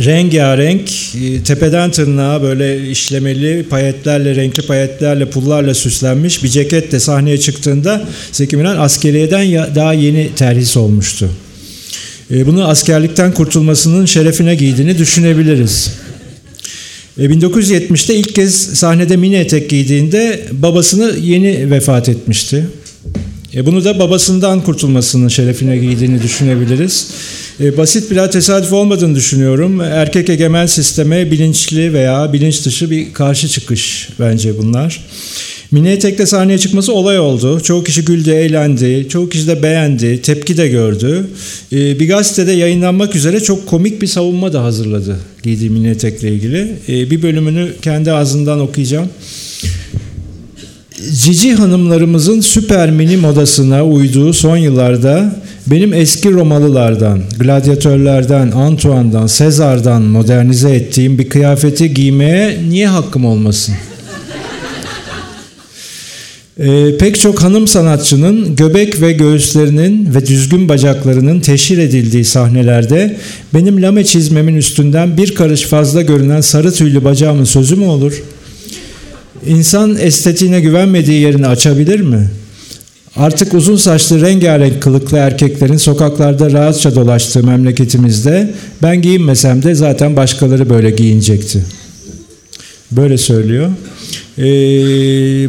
rengarenk 0.05 0.91
e, 1.15 1.43
tepeden 1.43 1.91
tırnağa 1.91 2.43
böyle 2.43 2.91
işlemeli 2.91 3.67
payetlerle 3.71 4.35
renkli 4.37 4.63
payetlerle 4.63 5.31
pullarla 5.31 5.75
süslenmiş 5.75 6.45
bir 6.45 6.49
ceketle 6.49 7.01
sahneye 7.01 7.41
çıktığında 7.41 8.05
Zeki 8.33 8.57
Müren 8.57 8.77
askeriyeden 8.77 9.75
daha 9.75 9.95
yeni 9.95 10.31
terhis 10.37 10.77
olmuştu. 10.77 11.31
E, 12.31 12.47
Bunu 12.47 12.69
askerlikten 12.69 13.35
kurtulmasının 13.35 14.07
şerefine 14.07 14.55
giydiğini 14.55 14.99
düşünebiliriz. 14.99 15.91
E, 17.19 17.25
1970'te 17.25 18.15
ilk 18.15 18.35
kez 18.35 18.55
sahnede 18.55 19.17
mini 19.17 19.37
etek 19.37 19.71
giydiğinde 19.71 20.41
babasını 20.53 21.17
yeni 21.21 21.71
vefat 21.71 22.09
etmişti. 22.09 22.67
E, 23.55 23.67
bunu 23.67 23.85
da 23.85 23.99
babasından 23.99 24.61
kurtulmasının 24.65 25.29
şerefine 25.29 25.79
giydiğini 25.79 26.23
düşünebiliriz. 26.23 27.07
E, 27.61 27.77
basit 27.77 28.11
birer 28.11 28.33
tesadüf 28.33 28.73
olmadığını 28.73 29.15
düşünüyorum. 29.15 29.81
Erkek 29.81 30.29
egemen 30.31 30.67
sisteme 30.67 31.31
bilinçli 31.31 31.93
veya 31.93 32.33
bilinç 32.33 32.65
dışı 32.65 32.91
bir 32.91 33.13
karşı 33.13 33.49
çıkış 33.49 34.09
bence 34.21 34.59
bunlar. 34.59 35.05
Mini 35.71 35.89
etekle 35.89 36.27
sahneye 36.27 36.59
çıkması 36.59 36.93
olay 36.93 37.19
oldu. 37.19 37.61
Çoğu 37.61 37.85
kişi 37.85 38.05
güldü, 38.05 38.31
eğlendi. 38.31 39.07
Çoğu 39.09 39.29
kişi 39.29 39.47
de 39.47 39.63
beğendi, 39.63 40.23
tepki 40.23 40.57
de 40.57 40.69
gördü. 40.69 41.29
E, 41.73 42.01
bir 42.01 42.09
gazetede 42.09 42.53
yayınlanmak 42.53 43.17
üzere 43.17 43.41
çok 43.41 43.67
komik 43.67 44.03
bir 44.03 44.07
savunma 44.07 44.53
da 44.53 44.65
hazırladı 44.65 45.17
giydiği 45.43 45.71
mini 45.71 45.89
etekle 45.89 46.33
ilgili. 46.33 46.73
E, 46.89 47.11
bir 47.11 47.23
bölümünü 47.23 47.69
kendi 47.83 48.13
ağzından 48.13 48.61
okuyacağım. 48.61 49.09
Cici 51.13 51.55
hanımlarımızın 51.55 52.41
süper 52.41 52.91
mini 52.91 53.17
modasına 53.17 53.85
uyduğu 53.87 54.33
son 54.33 54.57
yıllarda 54.57 55.43
benim 55.71 55.93
eski 55.93 56.33
Romalılardan, 56.33 57.23
gladyatörlerden, 57.39 58.51
Antoine'dan, 58.51 59.27
Sezar'dan 59.27 60.03
modernize 60.03 60.71
ettiğim 60.71 61.19
bir 61.19 61.29
kıyafeti 61.29 61.95
giymeye 61.95 62.59
niye 62.69 62.89
hakkım 62.89 63.25
olmasın? 63.25 63.75
Ee, 66.59 66.97
pek 66.99 67.21
çok 67.21 67.43
hanım 67.43 67.67
sanatçının 67.67 68.57
göbek 68.57 69.03
ve 69.03 69.13
göğüslerinin 69.13 70.15
ve 70.15 70.27
düzgün 70.27 70.69
bacaklarının 70.69 71.41
teşhir 71.41 71.79
edildiği 71.79 72.25
sahnelerde 72.25 73.17
benim 73.55 73.83
lame 73.83 74.05
çizmemin 74.05 74.55
üstünden 74.55 75.17
bir 75.17 75.35
karış 75.35 75.63
fazla 75.63 76.03
görünen 76.03 76.41
sarı 76.41 76.73
tüylü 76.73 77.05
bacağımın 77.05 77.45
sözü 77.45 77.77
mü 77.77 77.85
olur? 77.85 78.23
İnsan 79.47 79.97
estetiğine 80.01 80.61
güvenmediği 80.61 81.21
yerini 81.21 81.47
açabilir 81.47 82.01
mi? 82.01 82.29
Artık 83.21 83.55
uzun 83.55 83.77
saçlı 83.77 84.21
rengarenk 84.21 84.83
kılıklı 84.83 85.17
erkeklerin 85.17 85.77
sokaklarda 85.77 86.53
rahatça 86.53 86.95
dolaştığı 86.95 87.45
memleketimizde 87.45 88.55
ben 88.83 89.03
giyinmesem 89.03 89.63
de 89.63 89.75
zaten 89.75 90.17
başkaları 90.17 90.71
böyle 90.71 90.91
giyinecekti. 90.91 91.65
Böyle 92.93 93.19
söylüyor. 93.19 93.69
Ee, 94.39 94.43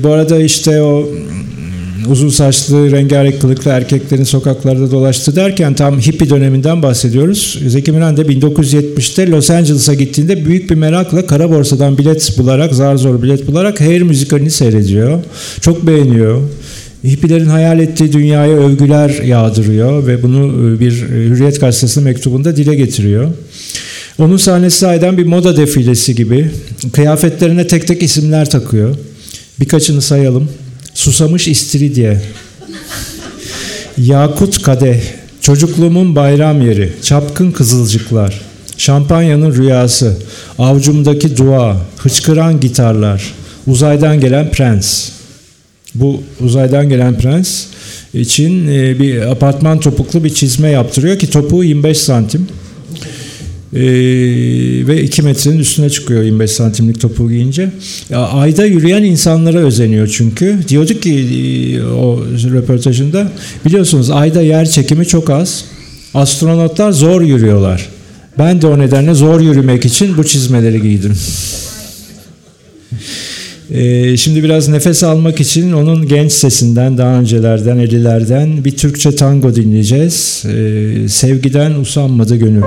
bu 0.04 0.10
arada 0.10 0.40
işte 0.40 0.82
o 0.82 1.02
mm, 1.02 2.12
uzun 2.12 2.30
saçlı 2.30 2.92
rengarenk 2.92 3.42
kılıklı 3.42 3.72
erkeklerin 3.72 4.24
sokaklarda 4.24 4.92
dolaştı 4.92 5.36
derken 5.36 5.74
tam 5.74 6.00
hippie 6.00 6.30
döneminden 6.30 6.84
bahsediyoruz. 6.84 7.60
Zeki 7.68 7.92
Müren 7.92 8.18
de 8.18 8.22
1970'te 8.22 9.32
Los 9.32 9.50
Angeles'a 9.50 9.94
gittiğinde 9.94 10.46
büyük 10.46 10.70
bir 10.70 10.76
merakla 10.76 11.26
kara 11.26 11.52
borsadan 11.52 11.98
bilet 11.98 12.38
bularak 12.38 12.74
zar 12.74 12.96
zor 12.96 13.22
bilet 13.22 13.48
bularak 13.48 13.82
Hair 13.82 14.02
müzikalini 14.02 14.52
seyrediyor. 14.52 15.24
Çok 15.62 15.88
beğeniyor. 15.88 16.42
Hippilerin 17.06 17.46
hayal 17.46 17.80
ettiği 17.80 18.14
dünyaya 18.14 18.58
övgüler 18.58 19.10
yağdırıyor 19.10 20.08
ve 20.08 20.24
bunu 20.24 20.80
bir 20.80 20.92
Hürriyet 20.92 21.62
Gazetesi 21.62 22.02
mektubunda 22.02 22.56
dile 22.56 22.76
getiriyor. 22.76 23.28
Onun 24.18 24.38
sahnesi 24.38 24.78
sahiden 24.78 25.18
bir 25.18 25.26
moda 25.26 25.58
defilesi 25.58 26.16
gibi. 26.16 26.52
Kıyafetlerine 26.94 27.68
tek 27.68 27.88
tek 27.88 28.04
isimler 28.04 28.50
takıyor. 28.50 28.96
Birkaçını 29.60 30.02
sayalım. 30.02 30.50
Susamış 30.94 31.48
istiridye. 31.48 32.22
Yakut 33.98 34.62
kadeh. 34.62 35.00
Çocukluğumun 35.42 36.16
bayram 36.16 36.62
yeri. 36.62 36.94
Çapkın 37.04 37.52
kızılcıklar. 37.52 38.42
Şampanyanın 38.78 39.56
rüyası. 39.56 40.18
Avcumdaki 40.60 41.38
dua. 41.38 41.78
Hıçkıran 41.98 42.60
gitarlar. 42.60 43.34
Uzaydan 43.68 44.20
gelen 44.20 44.52
prens. 44.52 45.10
Bu 45.96 46.24
uzaydan 46.40 46.90
gelen 46.90 47.18
prens 47.18 47.66
için 48.14 48.68
e, 48.68 49.00
bir 49.00 49.22
apartman 49.22 49.80
topuklu 49.80 50.24
bir 50.24 50.30
çizme 50.30 50.70
yaptırıyor 50.70 51.20
ki 51.20 51.30
topuğu 51.30 51.64
25 51.64 51.98
santim. 51.98 52.48
Ee, 53.74 53.80
ve 54.88 55.04
2 55.04 55.22
metrenin 55.22 55.60
üstüne 55.60 55.90
çıkıyor 55.90 56.24
25 56.24 56.52
santimlik 56.52 57.02
topuğu 57.02 57.30
giyince. 57.30 57.70
Ya, 58.10 58.20
ayda 58.20 58.66
yürüyen 58.66 59.04
insanlara 59.04 59.58
özeniyor 59.58 60.08
çünkü. 60.08 60.60
Diyorduk 60.68 61.02
ki 61.02 61.14
e, 61.14 61.84
o 61.84 62.20
röportajında 62.54 63.32
biliyorsunuz 63.66 64.10
ayda 64.10 64.42
yer 64.42 64.70
çekimi 64.70 65.08
çok 65.08 65.30
az. 65.30 65.66
Astronotlar 66.14 66.92
zor 66.92 67.22
yürüyorlar. 67.22 67.90
Ben 68.38 68.62
de 68.62 68.68
o 68.68 68.80
nedenle 68.80 69.14
zor 69.14 69.42
yürümek 69.42 69.86
için 69.86 70.18
bu 70.18 70.24
çizmeleri 70.24 70.82
giydim. 70.82 71.18
Ee, 73.72 74.18
şimdi 74.18 74.44
biraz 74.44 74.70
nefes 74.70 75.04
almak 75.04 75.40
için 75.40 75.72
onun 75.72 76.08
genç 76.08 76.32
sesinden, 76.32 76.98
daha 76.98 77.20
öncelerden, 77.20 77.78
50'lerden 77.78 78.64
bir 78.66 78.78
Türkçe 78.78 79.16
tango 79.16 79.56
dinleyeceğiz. 79.56 80.44
Ee, 80.48 81.08
sevgiden 81.08 81.72
usanmadı 81.72 82.36
gönül. 82.36 82.64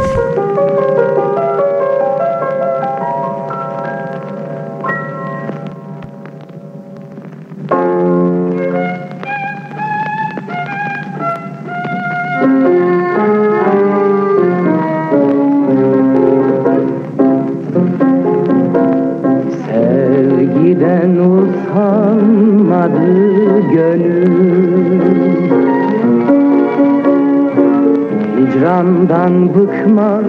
Hicrandan 28.85 29.49
bıkmaz 29.55 30.25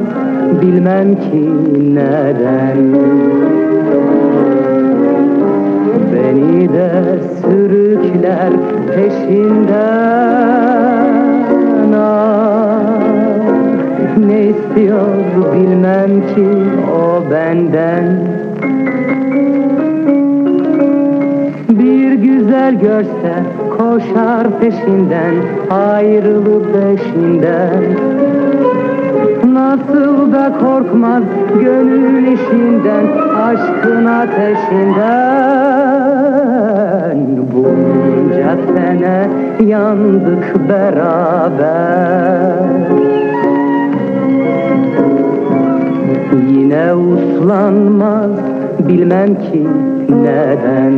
bilmem 0.62 1.16
ki 1.16 1.44
neden. 1.96 2.78
Beni 6.14 6.74
de 6.74 6.92
sürükler 7.42 8.54
peşinden 8.96 9.76
ah, 11.96 12.90
Ne 14.18 14.44
istiyor 14.44 15.16
bilmem 15.54 16.12
ki 16.36 16.48
o 16.92 17.32
benden. 17.32 18.06
Bir 21.70 22.14
güzel 22.14 22.80
görse 22.80 23.34
koşar 23.78 24.60
peşinden 24.60 25.34
Ayrılıp 25.70 26.66
peşinden 26.74 27.84
Nasıl 29.76 30.34
da 30.34 30.54
korkmaz 30.60 31.24
gönül 31.64 32.28
işinden 32.28 33.06
Aşkın 33.42 34.06
ateşinden. 34.06 35.06
Bunca 37.54 38.58
sene 38.76 39.30
yandık 39.68 40.70
beraber. 40.70 42.56
Yine 46.50 46.94
uslanmaz 46.94 48.32
bilmem 48.88 49.36
ki 49.36 49.68
neden. 50.10 50.94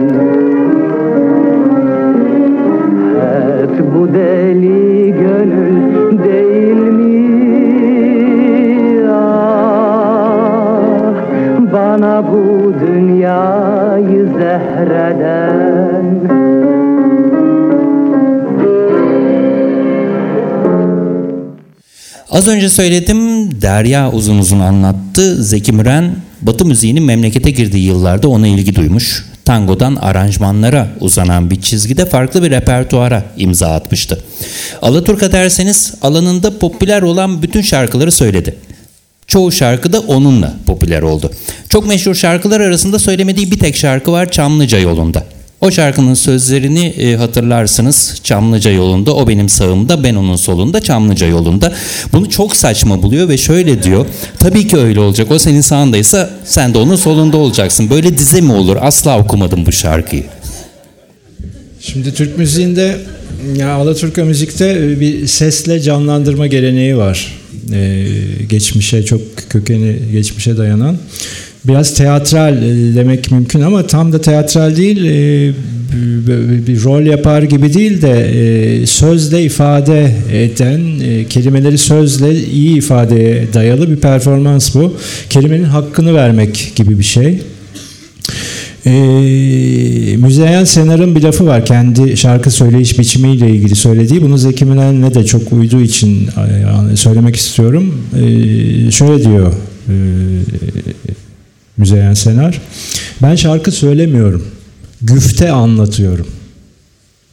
Hep 3.59 3.95
bu 3.95 4.13
deli 4.13 5.11
gönül 5.11 6.23
değil 6.23 6.77
mi 6.77 7.16
Bana 11.77 12.27
bu 12.27 12.73
dünyayı 12.79 14.27
zehreden 14.37 16.05
Az 22.31 22.47
önce 22.47 22.69
söyledim 22.69 23.51
Derya 23.61 24.11
uzun 24.11 24.37
uzun 24.37 24.59
anlattı. 24.59 25.43
Zeki 25.43 25.73
Müren 25.73 26.15
Batı 26.41 26.65
müziğinin 26.65 27.03
memlekete 27.03 27.51
girdiği 27.51 27.85
yıllarda 27.85 28.27
ona 28.27 28.47
ilgi 28.47 28.75
duymuş. 28.75 29.25
Tangodan 29.45 29.95
aranjmanlara 29.95 30.87
uzanan 30.99 31.49
bir 31.49 31.61
çizgide 31.61 32.05
farklı 32.05 32.43
bir 32.43 32.51
repertuara 32.51 33.23
imza 33.37 33.67
atmıştı. 33.67 34.23
Alaturka 34.81 35.31
derseniz 35.31 35.93
alanında 36.01 36.59
popüler 36.59 37.01
olan 37.01 37.41
bütün 37.41 37.61
şarkıları 37.61 38.11
söyledi. 38.11 38.55
Çoğu 39.27 39.51
şarkı 39.51 39.93
da 39.93 39.99
onunla 39.99 40.53
popüler 40.65 41.01
oldu. 41.01 41.31
Çok 41.69 41.87
meşhur 41.87 42.15
şarkılar 42.15 42.59
arasında 42.59 42.99
söylemediği 42.99 43.51
bir 43.51 43.59
tek 43.59 43.75
şarkı 43.75 44.11
var 44.11 44.31
Çamlıca 44.31 44.79
yolunda. 44.79 45.23
O 45.61 45.71
şarkının 45.71 46.13
sözlerini 46.13 46.85
e, 46.85 47.15
hatırlarsınız. 47.15 48.19
Çamlıca 48.23 48.71
yolunda, 48.71 49.15
o 49.15 49.27
benim 49.27 49.49
sağımda, 49.49 50.03
ben 50.03 50.15
onun 50.15 50.35
solunda, 50.35 50.81
Çamlıca 50.81 51.27
yolunda. 51.27 51.73
Bunu 52.13 52.29
çok 52.29 52.55
saçma 52.55 53.03
buluyor 53.03 53.29
ve 53.29 53.37
şöyle 53.37 53.83
diyor. 53.83 54.05
Tabii 54.39 54.67
ki 54.67 54.77
öyle 54.77 54.99
olacak. 54.99 55.31
O 55.31 55.39
senin 55.39 55.61
sağındaysa 55.61 56.29
sen 56.45 56.73
de 56.73 56.77
onun 56.77 56.95
solunda 56.95 57.37
olacaksın. 57.37 57.89
Böyle 57.89 58.17
dize 58.17 58.41
mi 58.41 58.51
olur? 58.51 58.77
Asla 58.81 59.19
okumadım 59.19 59.65
bu 59.65 59.71
şarkıyı. 59.71 60.23
Şimdi 61.81 62.13
Türk 62.13 62.37
müziğinde 62.37 62.97
ya 63.55 63.73
Alaturka 63.73 64.25
müzikte 64.25 64.99
bir 64.99 65.27
sesle 65.27 65.81
canlandırma 65.81 66.47
geleneği 66.47 66.97
var. 66.97 67.33
Ee, 67.73 68.05
geçmişe 68.49 69.03
çok 69.03 69.21
kökeni 69.49 69.95
geçmişe 70.11 70.57
dayanan. 70.57 70.97
Biraz 71.65 71.93
teatral 71.93 72.63
e, 72.63 72.95
demek 72.95 73.31
mümkün 73.31 73.61
ama 73.61 73.87
tam 73.87 74.13
da 74.13 74.21
teatral 74.21 74.75
değil. 74.75 75.05
E, 75.05 75.53
bir, 76.67 76.83
rol 76.83 77.01
yapar 77.01 77.41
gibi 77.41 77.73
değil 77.73 78.01
de 78.01 78.11
e, 78.11 78.85
sözle 78.85 79.43
ifade 79.43 80.15
eden, 80.33 80.81
e, 81.03 81.25
kelimeleri 81.25 81.77
sözle 81.77 82.41
iyi 82.43 82.77
ifadeye 82.77 83.47
dayalı 83.53 83.91
bir 83.91 83.95
performans 83.95 84.75
bu. 84.75 84.97
Kelimenin 85.29 85.63
hakkını 85.63 86.13
vermek 86.13 86.71
gibi 86.75 86.99
bir 86.99 87.03
şey. 87.03 87.41
E, 88.87 90.17
Müzeyyen 90.17 90.63
Senar'ın 90.63 91.15
bir 91.15 91.21
lafı 91.21 91.45
var 91.45 91.65
kendi 91.65 92.17
şarkı 92.17 92.51
söyleyiş 92.51 92.99
biçimiyle 92.99 93.49
ilgili 93.49 93.75
söylediği. 93.75 94.21
Bunu 94.21 94.37
Zeki 94.37 94.65
Müren'le 94.65 95.13
de 95.13 95.25
çok 95.25 95.53
uyduğu 95.53 95.81
için 95.81 96.29
e, 96.91 96.95
söylemek 96.95 97.35
istiyorum. 97.35 98.03
E, 98.15 98.91
şöyle 98.91 99.23
diyor 99.23 99.53
e, 99.89 99.93
Müzeyyen 101.77 102.13
Senar. 102.13 102.61
Ben 103.21 103.35
şarkı 103.35 103.71
söylemiyorum. 103.71 104.45
Güfte 105.01 105.51
anlatıyorum. 105.51 106.27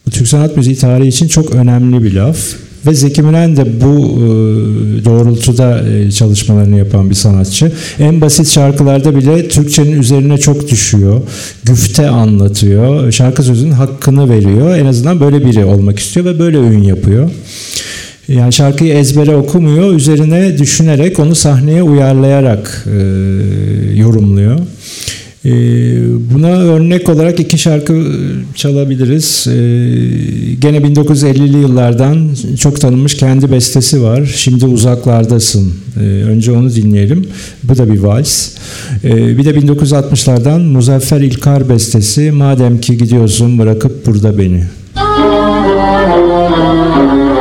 Bu 0.07 0.11
Türk 0.11 0.29
sanat 0.29 0.57
müziği 0.57 0.77
tarihi 0.77 1.09
için 1.09 1.29
çok 1.29 1.55
önemli 1.55 2.05
bir 2.05 2.13
laf. 2.13 2.39
Ve 2.87 2.95
Zeki 2.95 3.23
Müren 3.23 3.57
de 3.57 3.81
bu 3.81 3.97
e, 3.97 4.25
doğrultuda 5.05 5.89
e, 5.89 6.11
çalışmalarını 6.11 6.79
yapan 6.79 7.11
bir 7.11 7.15
sanatçı. 7.15 7.73
En 7.99 8.21
basit 8.21 8.49
şarkılarda 8.49 9.17
bile 9.17 9.49
Türkçenin 9.49 10.01
üzerine 10.01 10.39
çok 10.39 10.71
düşüyor. 10.71 11.21
Güfte 11.65 12.09
anlatıyor. 12.09 13.13
Şarkı 13.13 13.43
sözünün 13.43 13.73
hakkını 13.73 14.31
veriyor. 14.31 14.77
En 14.77 14.87
azından 14.87 15.21
böyle 15.21 15.47
biri 15.47 15.65
olmak 15.65 15.99
istiyor 15.99 16.27
ve 16.27 16.39
böyle 16.39 16.59
ün 16.59 16.83
yapıyor. 16.83 17.31
Yani 18.29 18.53
şarkıyı 18.53 18.95
ezbere 18.95 19.37
okumuyor, 19.37 19.95
üzerine 19.95 20.59
düşünerek 20.59 21.19
onu 21.19 21.35
sahneye 21.35 21.83
uyarlayarak 21.83 22.85
e, 22.87 22.99
yorumluyor. 23.95 24.59
E, 25.45 25.51
buna 26.35 26.49
örnek 26.49 27.09
olarak 27.09 27.41
iki 27.41 27.59
şarkı 27.59 28.03
çalabiliriz. 28.55 29.47
E, 29.47 29.53
gene 30.61 30.79
1950'li 30.79 31.59
yıllardan 31.59 32.29
çok 32.61 32.81
tanınmış 32.81 33.17
kendi 33.17 33.53
bestesi 33.53 34.03
var. 34.03 34.33
Şimdi 34.37 34.67
uzaklardasın. 34.67 35.73
E, 35.97 36.05
önce 36.05 36.53
onu 36.53 36.75
dinleyelim. 36.75 37.27
Bu 37.63 37.79
da 37.79 37.93
bir 37.93 37.99
vals. 37.99 38.51
E, 39.05 39.39
bir 39.39 39.45
de 39.45 39.51
1960'lardan 39.51 40.61
Muzaffer 40.61 41.21
İlkar 41.21 41.69
bestesi. 41.69 42.31
Madem 42.31 42.81
ki 42.81 42.97
gidiyorsun 42.97 43.59
bırakıp 43.59 44.07
burada 44.07 44.39
beni. 44.39 44.65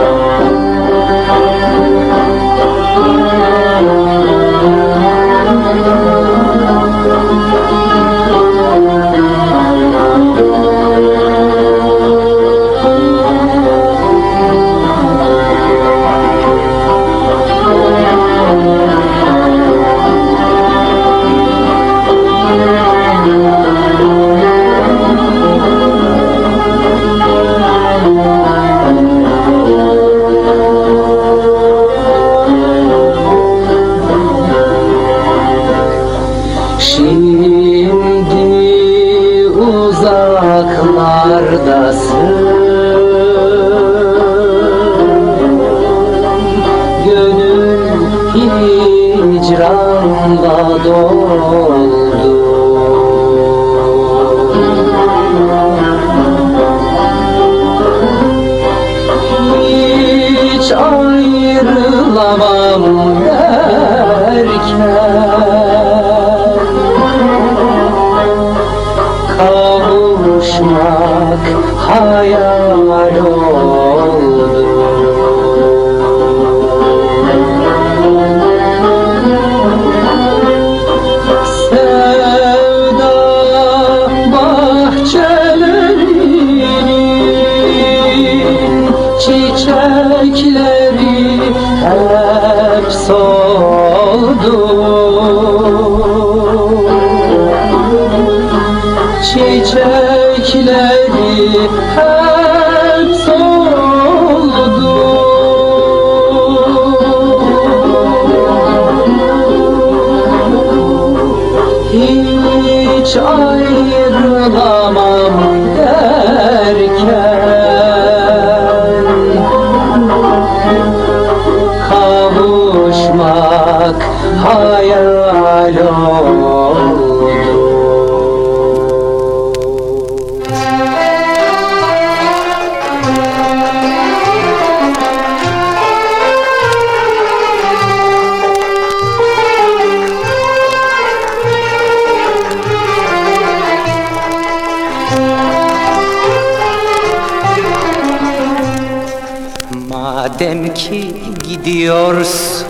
Madem 149.90 150.74
ki 150.74 151.14
gidiyorsun 151.48 152.63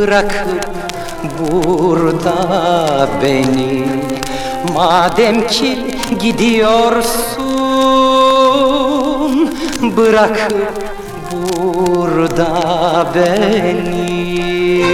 bırakıp 0.00 0.68
burada 1.38 3.08
beni. 3.22 3.84
Madem 4.74 5.46
ki 5.46 5.78
gidiyorsun 6.20 7.40
bırakıp 9.96 10.72
burada 11.32 13.06
beni. 13.14 14.84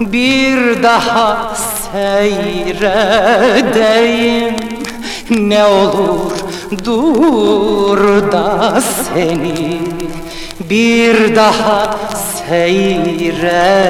Bir 0.00 0.82
daha 0.82 1.54
seyredeyim 1.92 3.14
ne 5.30 5.64
olur 5.64 6.32
dur 6.84 8.32
da 8.32 8.80
seni 8.80 9.78
bir 10.60 11.36
daha 11.36 11.98
seyredeyim. 12.48 13.80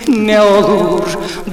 Ne 0.08 0.42
olur 0.42 1.04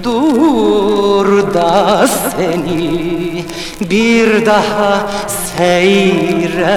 dur 0.05 1.55
da 1.55 2.07
seni. 2.07 3.45
Bir 3.81 4.47
daha 4.47 5.11
seyredeyim. 5.57 6.71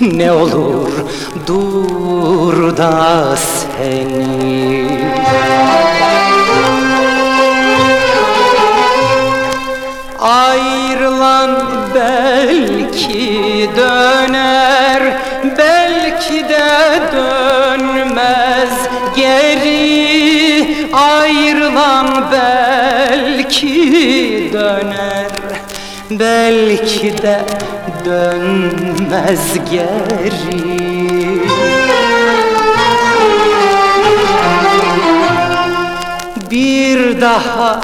Ne 0.00 0.32
olur 0.32 0.90
dur 1.46 2.76
da 2.76 3.36
seni. 3.36 4.86
Ayrılan 10.20 11.50
belki 11.94 13.70
döner 13.76 14.71
Belki 26.18 27.22
de 27.22 27.40
dönmez 28.04 29.54
geri. 29.70 30.82
Bir 36.50 37.20
daha 37.20 37.80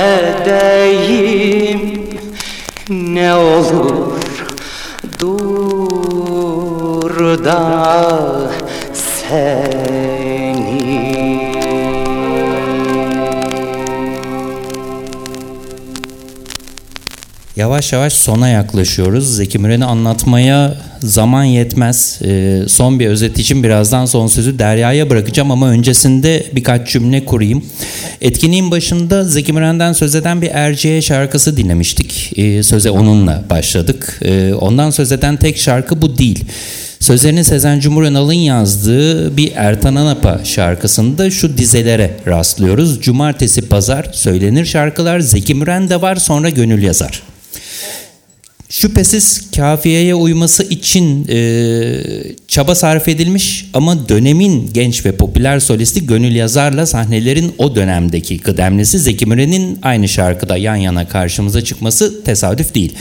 Ne 2.89 3.35
olur 3.35 4.14
da 7.45 8.51
seni 8.93 9.95
Yavaş 17.55 17.93
yavaş 17.93 18.13
sona 18.13 18.49
yaklaşıyoruz. 18.49 19.35
Zeki 19.35 19.59
Müren'i 19.59 19.85
anlatmaya 19.85 20.77
zaman 20.99 21.43
yetmez. 21.43 22.19
Ee, 22.25 22.61
son 22.67 22.99
bir 22.99 23.07
özet 23.07 23.39
için 23.39 23.63
birazdan 23.63 24.05
son 24.05 24.27
sözü 24.27 24.59
Derya'ya 24.59 25.09
bırakacağım 25.09 25.51
ama 25.51 25.69
öncesinde 25.69 26.45
birkaç 26.55 26.91
cümle 26.91 27.25
kurayım. 27.25 27.65
Etkinliğin 28.21 28.71
başında 28.71 29.23
Zeki 29.23 29.53
Müren'den 29.53 29.93
söz 29.93 30.15
eden 30.15 30.41
bir 30.41 30.49
Erciye 30.53 31.01
şarkısı 31.01 31.57
dinlemiştik. 31.57 32.33
Ee, 32.35 32.63
söze 32.63 32.89
onunla 32.89 33.43
başladık. 33.49 34.19
Ee, 34.21 34.53
ondan 34.53 34.89
söz 34.89 35.11
eden 35.11 35.37
tek 35.37 35.57
şarkı 35.57 36.01
bu 36.01 36.17
değil. 36.17 36.45
Sözlerini 36.99 37.43
Sezen 37.43 37.79
Cumhur 37.79 38.03
Önal'ın 38.03 38.33
yazdığı 38.33 39.37
bir 39.37 39.51
Ertan 39.55 39.95
Anapa 39.95 40.39
şarkısında 40.43 41.31
şu 41.31 41.57
dizelere 41.57 42.11
rastlıyoruz. 42.27 43.01
Cumartesi 43.01 43.69
pazar 43.69 44.09
söylenir 44.13 44.65
şarkılar 44.65 45.19
Zeki 45.19 45.55
Müren 45.55 45.89
de 45.89 46.01
var 46.01 46.15
sonra 46.15 46.49
gönül 46.49 46.83
yazar. 46.83 47.23
Şüphesiz 48.75 49.51
kafiyeye 49.55 50.15
uyması 50.15 50.63
için 50.63 51.27
e, 51.29 51.37
çaba 52.47 52.75
sarf 52.75 53.07
edilmiş 53.07 53.65
ama 53.73 54.09
dönemin 54.09 54.69
genç 54.73 55.05
ve 55.05 55.11
popüler 55.11 55.59
solisti 55.59 56.05
Gönül 56.07 56.35
Yazar'la 56.35 56.85
sahnelerin 56.85 57.53
o 57.57 57.75
dönemdeki 57.75 58.37
kıdemlisi 58.37 58.99
Zeki 58.99 59.25
Müren'in 59.25 59.79
aynı 59.81 60.07
şarkıda 60.07 60.57
yan 60.57 60.75
yana 60.75 61.07
karşımıza 61.07 61.61
çıkması 61.63 62.23
tesadüf 62.23 62.75
değil. 62.75 62.93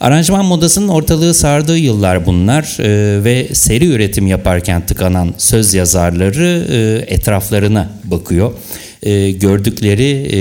Aranjman 0.00 0.44
modasının 0.44 0.88
ortalığı 0.88 1.34
sardığı 1.34 1.78
yıllar 1.78 2.26
bunlar 2.26 2.76
e, 2.80 3.24
ve 3.24 3.48
seri 3.54 3.86
üretim 3.86 4.26
yaparken 4.26 4.86
tıkanan 4.86 5.34
söz 5.38 5.74
yazarları 5.74 6.66
e, 6.70 7.14
etraflarına 7.14 7.88
bakıyor 8.04 8.52
e, 9.02 9.30
gördükleri 9.30 10.10
e, 10.10 10.38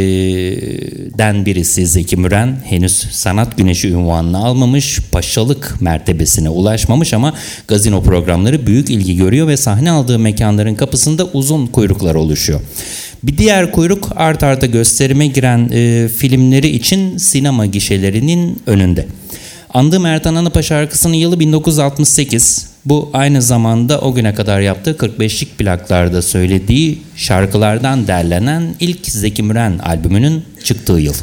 den 1.18 1.46
birisi 1.46 1.88
Zeki 1.88 2.18
Müren 2.18 2.62
henüz 2.66 2.94
sanat 3.12 3.58
güneşi 3.58 3.96
unvanını 3.96 4.38
almamış, 4.38 5.00
paşalık 5.12 5.82
mertebesine 5.82 6.50
ulaşmamış 6.50 7.14
ama 7.14 7.34
gazino 7.68 8.04
programları 8.04 8.68
büyük 8.68 8.90
ilgi 8.90 9.16
görüyor 9.18 9.48
ve 9.48 9.58
sahne 9.58 9.92
aldığı 9.92 10.20
mekanların 10.20 10.76
kapısında 10.76 11.26
uzun 11.26 11.68
kuyruklar 11.68 12.16
oluşuyor. 12.16 12.62
Bir 13.24 13.38
diğer 13.38 13.72
kuyruk 13.72 14.10
art 14.16 14.44
arda 14.44 14.66
gösterime 14.66 15.28
giren 15.28 15.70
e, 15.74 16.08
filmleri 16.08 16.68
için 16.68 17.18
sinema 17.18 17.66
gişelerinin 17.66 18.62
önünde. 18.66 19.08
Andığım 19.74 20.06
Ertan 20.06 20.36
Anıpa 20.36 20.62
şarkısının 20.62 21.14
yılı 21.14 21.40
1968. 21.40 22.70
Bu 22.90 23.10
aynı 23.14 23.42
zamanda 23.42 24.02
o 24.02 24.14
güne 24.14 24.34
kadar 24.34 24.60
yaptığı 24.60 24.92
45'lik 24.92 25.58
plaklarda 25.58 26.22
söylediği 26.22 27.02
şarkılardan 27.16 28.08
derlenen 28.08 28.76
ilk 28.80 29.06
Zeki 29.06 29.44
Müren 29.44 29.78
albümünün 29.78 30.44
çıktığı 30.64 30.94
yıl. 30.94 31.14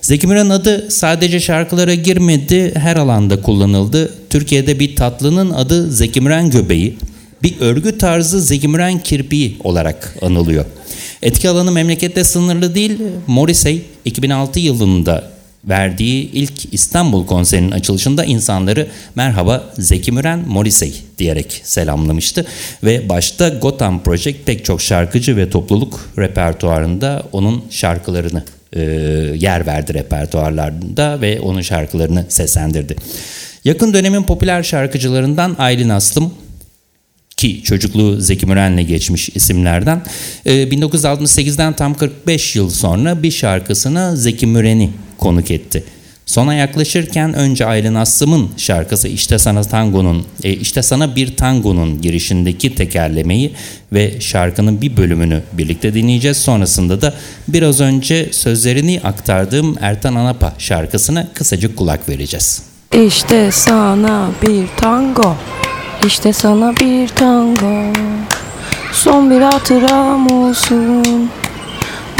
Zeki 0.00 0.26
Müren 0.26 0.48
adı 0.48 0.90
sadece 0.90 1.40
şarkılara 1.40 1.94
girmedi, 1.94 2.74
her 2.74 2.96
alanda 2.96 3.42
kullanıldı. 3.42 4.14
Türkiye'de 4.30 4.80
bir 4.80 4.96
tatlının 4.96 5.50
adı 5.50 5.92
Zeki 5.92 6.20
Müren 6.20 6.50
göbeği, 6.50 6.98
bir 7.42 7.60
örgü 7.60 7.98
tarzı 7.98 8.40
Zeki 8.40 8.68
Müren 8.68 8.98
kirpiği 8.98 9.56
olarak 9.64 10.16
anılıyor. 10.22 10.64
Etki 11.22 11.48
alanı 11.48 11.72
memlekette 11.72 12.24
sınırlı 12.24 12.74
değil. 12.74 12.98
Morrissey 13.26 13.82
2006 14.04 14.60
yılında 14.60 15.35
verdiği 15.68 16.30
ilk 16.32 16.74
İstanbul 16.74 17.26
konserinin 17.26 17.70
açılışında 17.70 18.24
insanları 18.24 18.88
merhaba 19.14 19.64
Zeki 19.78 20.12
Müren 20.12 20.48
Morrissey 20.48 20.94
diyerek 21.18 21.60
selamlamıştı. 21.64 22.46
Ve 22.84 23.08
başta 23.08 23.48
Gotham 23.48 24.02
Project 24.02 24.46
pek 24.46 24.64
çok 24.64 24.82
şarkıcı 24.82 25.36
ve 25.36 25.50
topluluk 25.50 26.10
repertuarında 26.18 27.22
onun 27.32 27.64
şarkılarını 27.70 28.44
e, 28.72 28.80
yer 29.38 29.66
verdi 29.66 29.94
repertuarlarında 29.94 31.20
ve 31.20 31.40
onun 31.40 31.60
şarkılarını 31.60 32.26
seslendirdi. 32.28 32.96
Yakın 33.64 33.94
dönemin 33.94 34.22
popüler 34.22 34.62
şarkıcılarından 34.62 35.56
Aylin 35.58 35.88
Aslım 35.88 36.32
ki 37.36 37.62
çocukluğu 37.62 38.20
Zeki 38.20 38.46
Müren'le 38.46 38.86
geçmiş 38.86 39.28
isimlerden. 39.34 40.02
Ee, 40.46 40.52
1968'den 40.52 41.72
tam 41.72 41.94
45 41.94 42.56
yıl 42.56 42.70
sonra 42.70 43.22
bir 43.22 43.30
şarkısına 43.30 44.16
Zeki 44.16 44.46
Müren'i 44.46 44.90
konuk 45.18 45.50
etti. 45.50 45.84
Sona 46.26 46.54
yaklaşırken 46.54 47.34
önce 47.34 47.66
Aylin 47.66 47.94
Aslım'ın 47.94 48.50
şarkısı 48.56 49.08
İşte 49.08 49.38
Sana 49.38 49.62
Tango'nun 49.62 50.26
e, 50.44 50.52
İşte 50.52 50.82
Sana 50.82 51.16
Bir 51.16 51.36
Tango'nun 51.36 52.02
girişindeki 52.02 52.74
tekerlemeyi 52.74 53.52
ve 53.92 54.20
şarkının 54.20 54.80
bir 54.80 54.96
bölümünü 54.96 55.42
birlikte 55.52 55.94
dinleyeceğiz. 55.94 56.36
Sonrasında 56.36 57.02
da 57.02 57.14
biraz 57.48 57.80
önce 57.80 58.28
sözlerini 58.32 59.00
aktardığım 59.04 59.76
Ertan 59.80 60.14
Anapa 60.14 60.52
şarkısına 60.58 61.28
kısacık 61.34 61.76
kulak 61.76 62.08
vereceğiz. 62.08 62.62
İşte 63.06 63.50
sana 63.52 64.30
bir 64.42 64.66
tango 64.76 65.36
İşte 66.06 66.32
sana 66.32 66.76
bir 66.76 67.08
tango 67.08 67.92
Son 68.92 69.30
bir 69.30 69.40
hatıram 69.40 70.30
olsun 70.30 71.30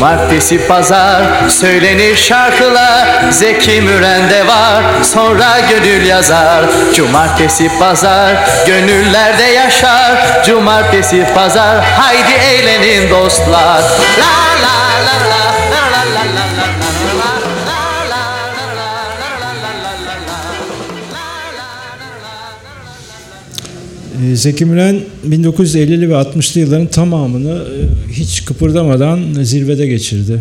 Cumartesi 0.00 0.66
pazar 0.68 1.48
söylenir 1.48 2.16
şarkılar 2.16 3.30
Zeki 3.30 3.80
Müren'de 3.80 4.46
var 4.46 4.84
sonra 5.02 5.60
gönül 5.70 6.06
yazar. 6.06 6.64
Cumartesi 6.94 7.70
pazar 7.78 8.36
gönüllerde 8.66 9.42
yaşar. 9.42 10.42
Cumartesi 10.44 11.26
pazar 11.34 11.84
haydi 11.84 12.32
eğlenin 12.32 13.10
dostlar. 13.10 13.82
La 14.20 14.36
la 14.62 15.06
la 15.06 15.30
la 15.30 15.39
Zeki 24.34 24.64
Müren 24.64 25.00
1950'li 25.28 26.08
ve 26.08 26.12
60'lı 26.12 26.60
yılların 26.60 26.86
tamamını 26.86 27.50
e, 27.50 28.12
hiç 28.12 28.44
kıpırdamadan 28.44 29.20
zirvede 29.42 29.86
geçirdi. 29.86 30.40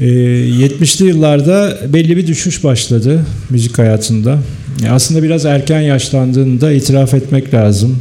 Ee, 0.00 0.04
70'li 0.04 1.06
yıllarda 1.06 1.78
belli 1.88 2.16
bir 2.16 2.26
düşüş 2.26 2.64
başladı 2.64 3.26
müzik 3.50 3.78
hayatında. 3.78 4.38
Aslında 4.90 5.22
biraz 5.22 5.44
erken 5.44 5.80
yaşlandığını 5.80 6.60
da 6.60 6.72
itiraf 6.72 7.14
etmek 7.14 7.54
lazım. 7.54 7.98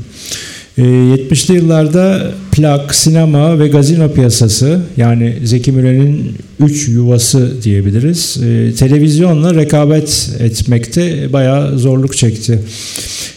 Ee, 0.77 0.81
70'li 0.81 1.55
yıllarda 1.55 2.31
plak, 2.51 2.95
sinema 2.95 3.59
ve 3.59 3.67
gazino 3.67 4.13
piyasası 4.13 4.79
yani 4.97 5.37
Zeki 5.43 5.71
Müren'in 5.71 6.35
üç 6.59 6.87
yuvası 6.87 7.63
diyebiliriz. 7.63 8.37
e, 8.43 8.73
televizyonla 8.75 9.55
rekabet 9.55 10.29
etmekte 10.39 11.33
bayağı 11.33 11.79
zorluk 11.79 12.17
çekti. 12.17 12.59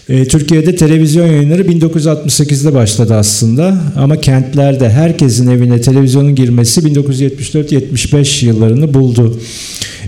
E, 0.09 0.24
Türkiye'de 0.24 0.76
televizyon 0.76 1.26
yayınları 1.26 1.62
1968'de 1.62 2.74
başladı 2.74 3.14
aslında 3.14 3.76
ama 3.96 4.20
kentlerde 4.20 4.90
herkesin 4.90 5.50
evine 5.50 5.80
televizyonun 5.80 6.34
girmesi 6.34 6.80
1974-75 6.80 8.46
yıllarını 8.46 8.94
buldu. 8.94 9.38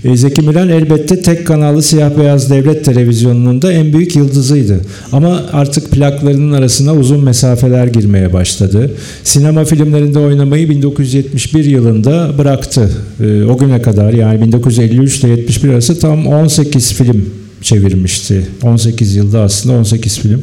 E, 0.05 0.17
Zeki 0.17 0.43
Müren 0.43 0.69
elbette 0.69 1.23
tek 1.23 1.47
kanallı 1.47 1.83
siyah 1.83 2.19
beyaz 2.19 2.51
devlet 2.51 2.85
televizyonunun 2.85 3.63
da 3.63 3.73
en 3.73 3.93
büyük 3.93 4.17
yıldızıydı. 4.17 4.81
Ama 5.13 5.43
artık 5.53 5.91
plaklarının 5.91 6.53
arasına 6.53 6.95
uzun 6.95 7.25
mesafeler 7.25 7.87
girmeye 7.87 8.33
başladı. 8.33 8.91
Sinema 9.25 9.65
filmlerinde 9.65 10.19
oynamayı 10.19 10.71
1971 10.71 11.65
yılında 11.65 12.39
bıraktı. 12.39 12.91
E, 13.21 13.45
o 13.45 13.59
güne 13.59 13.83
kadar 13.83 14.13
yani 14.13 14.43
1953 14.43 15.19
ile 15.19 15.29
71 15.29 15.69
arası 15.69 16.01
tam 16.01 16.27
18 16.27 16.93
film 16.93 17.27
çevirmişti. 17.63 18.47
18 18.63 19.15
yılda 19.15 19.41
aslında 19.41 19.77
18 19.77 20.19
film. 20.19 20.43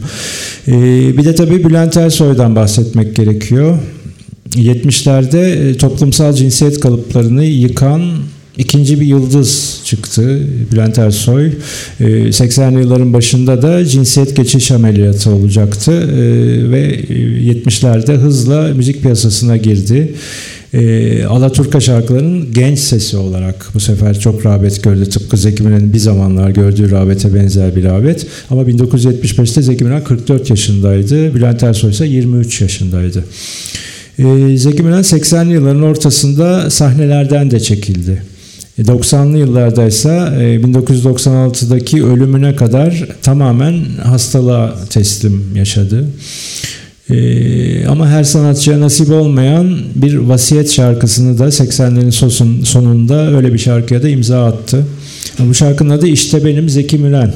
Ee, 0.67 1.17
bir 1.17 1.25
de 1.25 1.35
tabii 1.35 1.63
Bülent 1.63 1.97
Ersoy'dan 1.97 2.55
bahsetmek 2.55 3.15
gerekiyor. 3.15 3.79
70'lerde 4.49 5.69
e, 5.69 5.77
toplumsal 5.77 6.33
cinsiyet 6.33 6.79
kalıplarını 6.79 7.45
yıkan 7.45 8.01
ikinci 8.57 8.99
bir 8.99 9.05
yıldız 9.05 9.81
çıktı 9.83 10.47
Bülent 10.71 10.97
Ersoy. 10.97 11.51
Ee, 11.99 12.03
80'li 12.03 12.79
yılların 12.79 13.13
başında 13.13 13.61
da 13.61 13.85
cinsiyet 13.85 14.35
geçiş 14.35 14.71
ameliyatı 14.71 15.31
olacaktı 15.31 15.91
Ee, 15.91 16.71
ve 16.71 16.95
70'lerde 16.95 18.13
hızla 18.13 18.67
müzik 18.67 19.01
piyasasına 19.01 19.57
girdi. 19.57 20.13
E, 20.73 21.25
Alaturka 21.25 21.79
şarkılarının 21.79 22.53
genç 22.53 22.79
sesi 22.79 23.17
olarak 23.17 23.67
bu 23.73 23.79
sefer 23.79 24.19
çok 24.19 24.45
rağbet 24.45 24.83
gördü. 24.83 25.09
Tıpkı 25.09 25.37
Zeki 25.37 25.63
Müren'in 25.63 25.93
bir 25.93 25.99
zamanlar 25.99 26.49
gördüğü 26.49 26.91
rağbete 26.91 27.35
benzer 27.35 27.75
bir 27.75 27.83
rağbet. 27.83 28.27
Ama 28.49 28.61
1975'te 28.61 29.61
Zeki 29.61 29.83
Müren 29.83 30.03
44 30.03 30.49
yaşındaydı. 30.49 31.35
Bülent 31.35 31.63
Ersoy 31.63 31.91
ise 31.91 32.05
23 32.05 32.61
yaşındaydı. 32.61 33.23
E, 34.19 34.57
Zeki 34.57 34.83
Müren 34.83 35.01
80'li 35.01 35.53
yılların 35.53 35.83
ortasında 35.83 36.69
sahnelerden 36.69 37.51
de 37.51 37.59
çekildi. 37.59 38.23
E, 38.79 38.81
90'lı 38.81 39.37
yıllarda 39.37 39.85
ise 39.85 40.09
1996'daki 40.09 42.05
ölümüne 42.05 42.55
kadar 42.55 43.07
tamamen 43.21 43.85
hastalığa 44.03 44.75
teslim 44.89 45.55
yaşadı. 45.55 46.05
Ee, 47.13 47.85
ama 47.87 48.09
her 48.09 48.23
sanatçıya 48.23 48.79
nasip 48.79 49.09
olmayan 49.09 49.77
bir 49.95 50.15
vasiyet 50.15 50.71
şarkısını 50.71 51.39
da 51.39 51.45
80'lerin 51.45 52.11
sosun, 52.11 52.63
sonunda 52.63 53.35
öyle 53.35 53.53
bir 53.53 53.57
şarkıya 53.57 54.03
da 54.03 54.09
imza 54.09 54.45
attı. 54.45 54.85
Bu 55.39 55.53
şarkının 55.53 55.89
adı 55.89 56.07
İşte 56.07 56.45
Benim 56.45 56.69
Zeki 56.69 56.97
Müren 56.97 57.33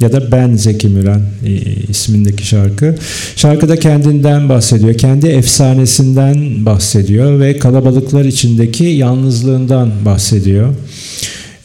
ya 0.00 0.12
da 0.12 0.32
Ben 0.32 0.54
Zeki 0.54 0.88
Müren 0.88 1.22
e, 1.46 1.52
ismindeki 1.88 2.46
şarkı. 2.46 2.94
Şarkıda 3.36 3.76
kendinden 3.76 4.48
bahsediyor, 4.48 4.94
kendi 4.94 5.26
efsanesinden 5.26 6.66
bahsediyor 6.66 7.40
ve 7.40 7.58
kalabalıklar 7.58 8.24
içindeki 8.24 8.84
yalnızlığından 8.84 9.90
bahsediyor. 10.04 10.74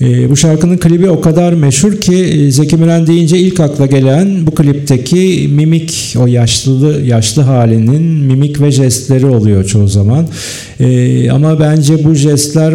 E, 0.01 0.29
bu 0.29 0.37
şarkının 0.37 0.77
klibi 0.77 1.09
o 1.09 1.21
kadar 1.21 1.53
meşhur 1.53 2.01
ki 2.01 2.15
e, 2.15 2.51
Zeki 2.51 2.77
Müren 2.77 3.07
deyince 3.07 3.39
ilk 3.39 3.59
akla 3.59 3.85
gelen 3.85 4.47
bu 4.47 4.51
klipteki 4.51 5.49
mimik, 5.51 6.15
o 6.19 6.27
yaşlı 6.27 7.01
yaşlı 7.05 7.41
halinin 7.41 8.03
mimik 8.03 8.61
ve 8.61 8.71
jestleri 8.71 9.25
oluyor 9.25 9.63
çoğu 9.65 9.87
zaman. 9.87 10.27
E, 10.79 11.29
ama 11.29 11.59
bence 11.59 12.03
bu 12.03 12.13
jestler 12.13 12.73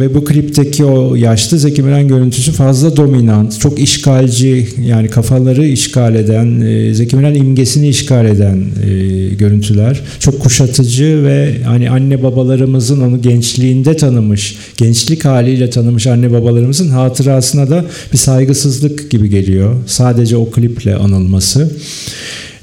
ve 0.00 0.14
bu 0.14 0.24
klipteki 0.24 0.84
o 0.84 1.14
yaşlı 1.14 1.58
Zeki 1.58 1.82
Müren 1.82 2.08
görüntüsü 2.08 2.52
fazla 2.52 2.96
dominant, 2.96 3.60
çok 3.60 3.78
işgalci 3.78 4.68
yani 4.86 5.08
kafaları 5.08 5.66
işgal 5.66 6.14
eden, 6.14 6.60
e, 6.60 6.94
Zeki 6.94 7.16
Müren 7.16 7.34
imgesini 7.34 7.88
işgal 7.88 8.26
eden 8.26 8.64
e, 8.86 9.34
görüntüler. 9.34 10.00
Çok 10.20 10.40
kuşatıcı 10.40 11.24
ve 11.24 11.54
hani 11.64 11.90
anne 11.90 12.22
babalarımızın 12.22 13.00
onu 13.00 13.22
gençliğinde 13.22 13.96
tanımış, 13.96 14.56
gençlik 14.76 15.24
haliyle 15.24 15.70
tanımış 15.70 16.06
anne 16.06 16.32
babalarımızın 16.32 16.55
hatırasına 16.88 17.70
da 17.70 17.84
bir 18.12 18.18
saygısızlık 18.18 19.10
gibi 19.10 19.30
geliyor. 19.30 19.76
Sadece 19.86 20.36
o 20.36 20.50
kliple 20.50 20.96
anılması. 20.96 21.70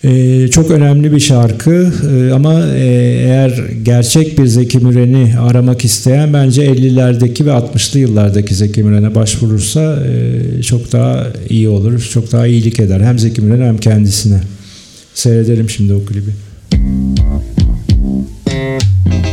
Ee, 0.04 0.48
çok 0.48 0.72
önemli 0.72 1.12
bir 1.12 1.20
şarkı 1.20 1.92
Ee, 2.14 2.32
ama 2.32 2.68
e, 2.68 2.86
eğer 3.26 3.64
gerçek 3.84 4.40
bir 4.40 4.46
Zeki 4.46 4.78
Müren'i 4.78 5.38
aramak 5.40 5.86
isteyen 5.86 6.34
bence 6.34 6.66
50'lerdeki 6.66 7.46
ve 7.46 7.50
60'lı 7.50 8.00
yıllardaki 8.00 8.56
Zeki 8.56 8.84
Müren'e 8.84 9.16
başvurursa 9.16 10.04
e, 10.06 10.64
çok 10.64 10.92
daha 10.92 11.28
iyi 11.50 11.70
olur, 11.70 12.10
çok 12.14 12.32
daha 12.32 12.48
iyilik 12.48 12.80
eder 12.80 13.02
hem 13.02 13.20
Zeki 13.20 13.42
Müren'e 13.42 13.66
hem 13.66 13.78
kendisine. 13.78 14.42
Seyredelim 15.14 15.70
şimdi 15.70 15.94
o 15.94 16.06
klibi. 16.06 16.32
dolu 17.94 19.33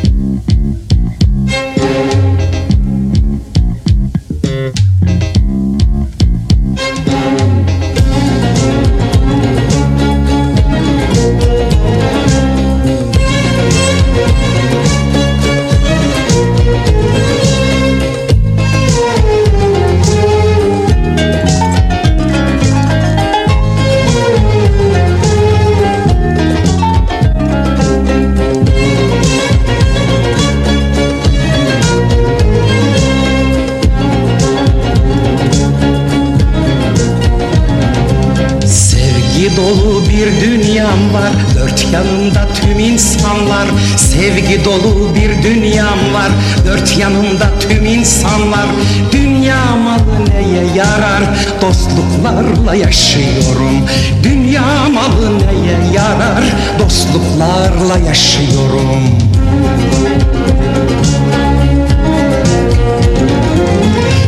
Sevgi 44.51 44.65
dolu 44.65 45.15
bir 45.15 45.43
dünyam 45.43 46.15
var. 46.15 46.31
Dört 46.67 46.99
yanımda 46.99 47.47
tüm 47.61 47.87
insanlar. 47.87 48.67
Dünya 49.13 49.77
malı 49.77 50.31
neye 50.31 50.65
yarar? 50.75 51.23
Dostluklarla 51.61 52.75
yaşıyorum. 52.75 53.87
Dünya 54.23 54.63
malı 54.93 55.39
neye 55.39 55.93
yarar? 55.95 56.45
Dostluklarla 56.79 58.09
yaşıyorum. 58.09 59.19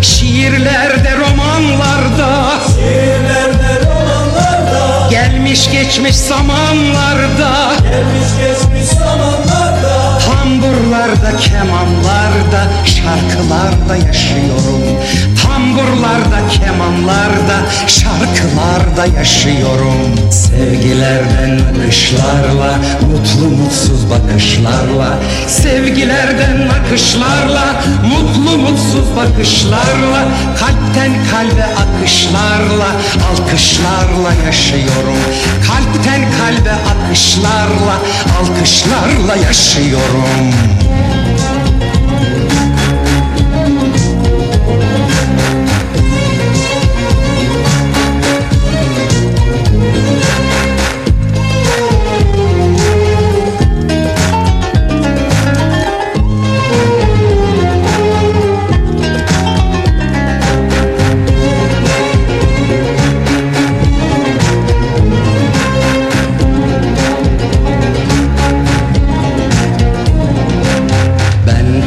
Şiirlerde, 0.02 1.10
romanlarda. 1.18 2.52
Şiirlerde, 2.74 3.86
romanlarda. 3.86 5.08
Gelmiş 5.10 5.70
geçmiş 5.70 6.16
zamanlarda. 6.16 7.72
Gelmiş 7.82 8.28
geçmiş 8.38 8.98
zamanlarda 8.98 9.71
Tamburlarda, 10.52 11.36
kemanlarda, 11.36 12.72
şarkılarda 12.84 13.96
yaşıyorum 13.96 14.82
Tamburlarda, 15.62 16.48
kemanlarda, 16.48 17.58
şarkılarda 17.86 19.18
yaşıyorum. 19.18 20.30
Sevgilerden 20.30 21.60
akışlarla, 21.70 22.78
mutlu 23.00 23.56
mutsuz 23.56 24.10
bakışlarla. 24.10 25.18
Sevgilerden 25.46 26.68
akışlarla, 26.68 27.82
mutlu 28.04 28.58
mutsuz 28.58 29.16
bakışlarla. 29.16 30.28
Kalpten 30.60 31.12
kalbe 31.30 31.64
akışlarla, 31.64 32.88
alkışlarla 33.30 34.32
yaşıyorum. 34.46 35.22
Kalpten 35.66 36.22
kalbe 36.38 36.72
akışlarla, 36.72 37.96
alkışlarla 38.40 39.36
yaşıyorum 39.46 40.52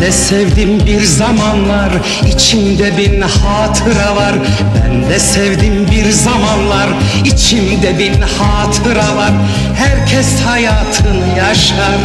de 0.06 0.12
sevdim 0.12 0.86
bir 0.86 1.04
zamanlar. 1.04 1.92
İçimde 2.28 2.98
bin 2.98 3.22
hatıra 3.22 4.16
var. 4.16 4.36
Ben 4.76 5.10
de 5.10 5.20
sevdim 5.20 5.88
bir 5.92 6.10
zamanlar. 6.10 6.90
İçimde 7.24 8.00
bin 8.00 8.22
hatıra 8.22 9.16
var. 9.16 9.32
Herkes 9.76 10.42
hayatını 10.42 11.38
yaşar. 11.38 11.98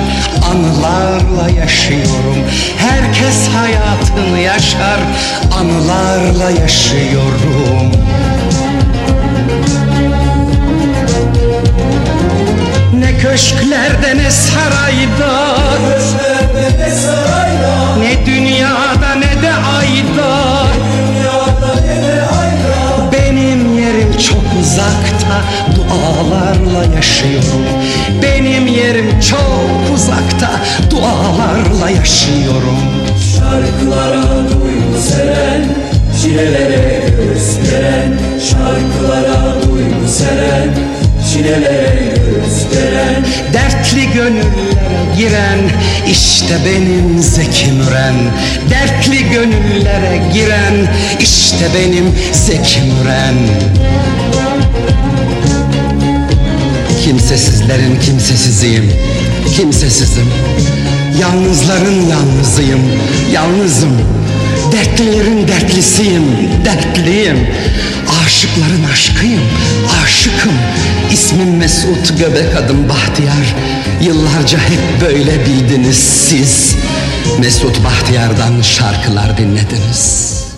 Anılarla 0.51 1.51
yaşıyorum. 1.61 2.36
Herkes 2.76 3.48
hayatını 3.48 4.38
yaşar. 4.38 5.01
Anılarla 5.59 6.51
yaşıyorum. 6.51 7.92
Ne 12.94 13.18
köşklerde 13.18 14.16
ne 14.16 14.30
sarayda. 14.30 15.57
Köşklerde 15.88 16.82
ne 16.82 16.90
sarayda 16.90 17.39
Ne 18.11 18.26
dünyada 18.26 19.14
ne 19.16 19.42
de 19.42 19.52
ayda. 19.78 20.66
Benim 23.12 23.78
yerim 23.78 24.12
çok 24.28 24.42
uzakta 24.61 25.42
Dualarla 25.76 26.94
yaşıyorum. 26.96 27.62
Benim 28.22 28.66
yerim 28.66 29.20
çok 29.20 29.94
uzakta 29.94 30.50
Dualarla 30.90 31.90
yaşıyorum. 31.90 32.78
Şarkılara 33.34 34.22
duygu 34.22 35.00
seren 35.08 35.64
Çilelere 36.22 37.02
göğüs 37.16 37.70
geren 37.70 38.18
Şarkılara 38.50 39.62
duygu 39.62 40.08
seren 40.08 40.68
Çilelere 41.33 42.14
göğüs 42.16 42.72
geren 42.72 43.24
Dertli 43.53 44.12
gönüllere 44.14 45.16
giren 45.16 45.59
işte 46.11 46.57
benim 46.66 47.18
Zeki 47.22 47.72
Müren. 47.72 48.14
Dertli 48.70 49.31
gönüllere 49.31 50.22
giren 50.33 50.89
işte 51.20 51.66
benim 51.74 52.14
Zeki 52.33 52.81
Müren. 52.81 53.37
Kimsesizlerin 57.05 58.01
kimsesiziyim 58.01 58.93
Kimsesizim. 59.57 60.26
Yalnızların 61.20 62.07
yalnızıyım 62.09 62.81
Yalnızım 63.33 63.93
Dertlilerin 64.72 65.48
dertlisiyim. 65.48 66.24
Dertliyim. 66.64 67.48
Aşıkların 68.24 68.84
aşkıyım. 68.92 69.42
Aşıkım. 70.04 70.52
İsmim 71.12 71.56
Mesut 71.56 72.18
Göbek 72.18 72.56
adım 72.56 72.88
Bahtiyar. 72.88 73.56
Yıllarca 74.02 74.58
hep 74.58 75.00
böyle 75.00 75.46
bildiniz 75.46 75.98
siz. 75.98 76.76
Mesut 77.38 77.84
Bahtiyar'dan 77.84 78.62
şarkılar 78.62 79.38
dinlediniz 79.38 80.49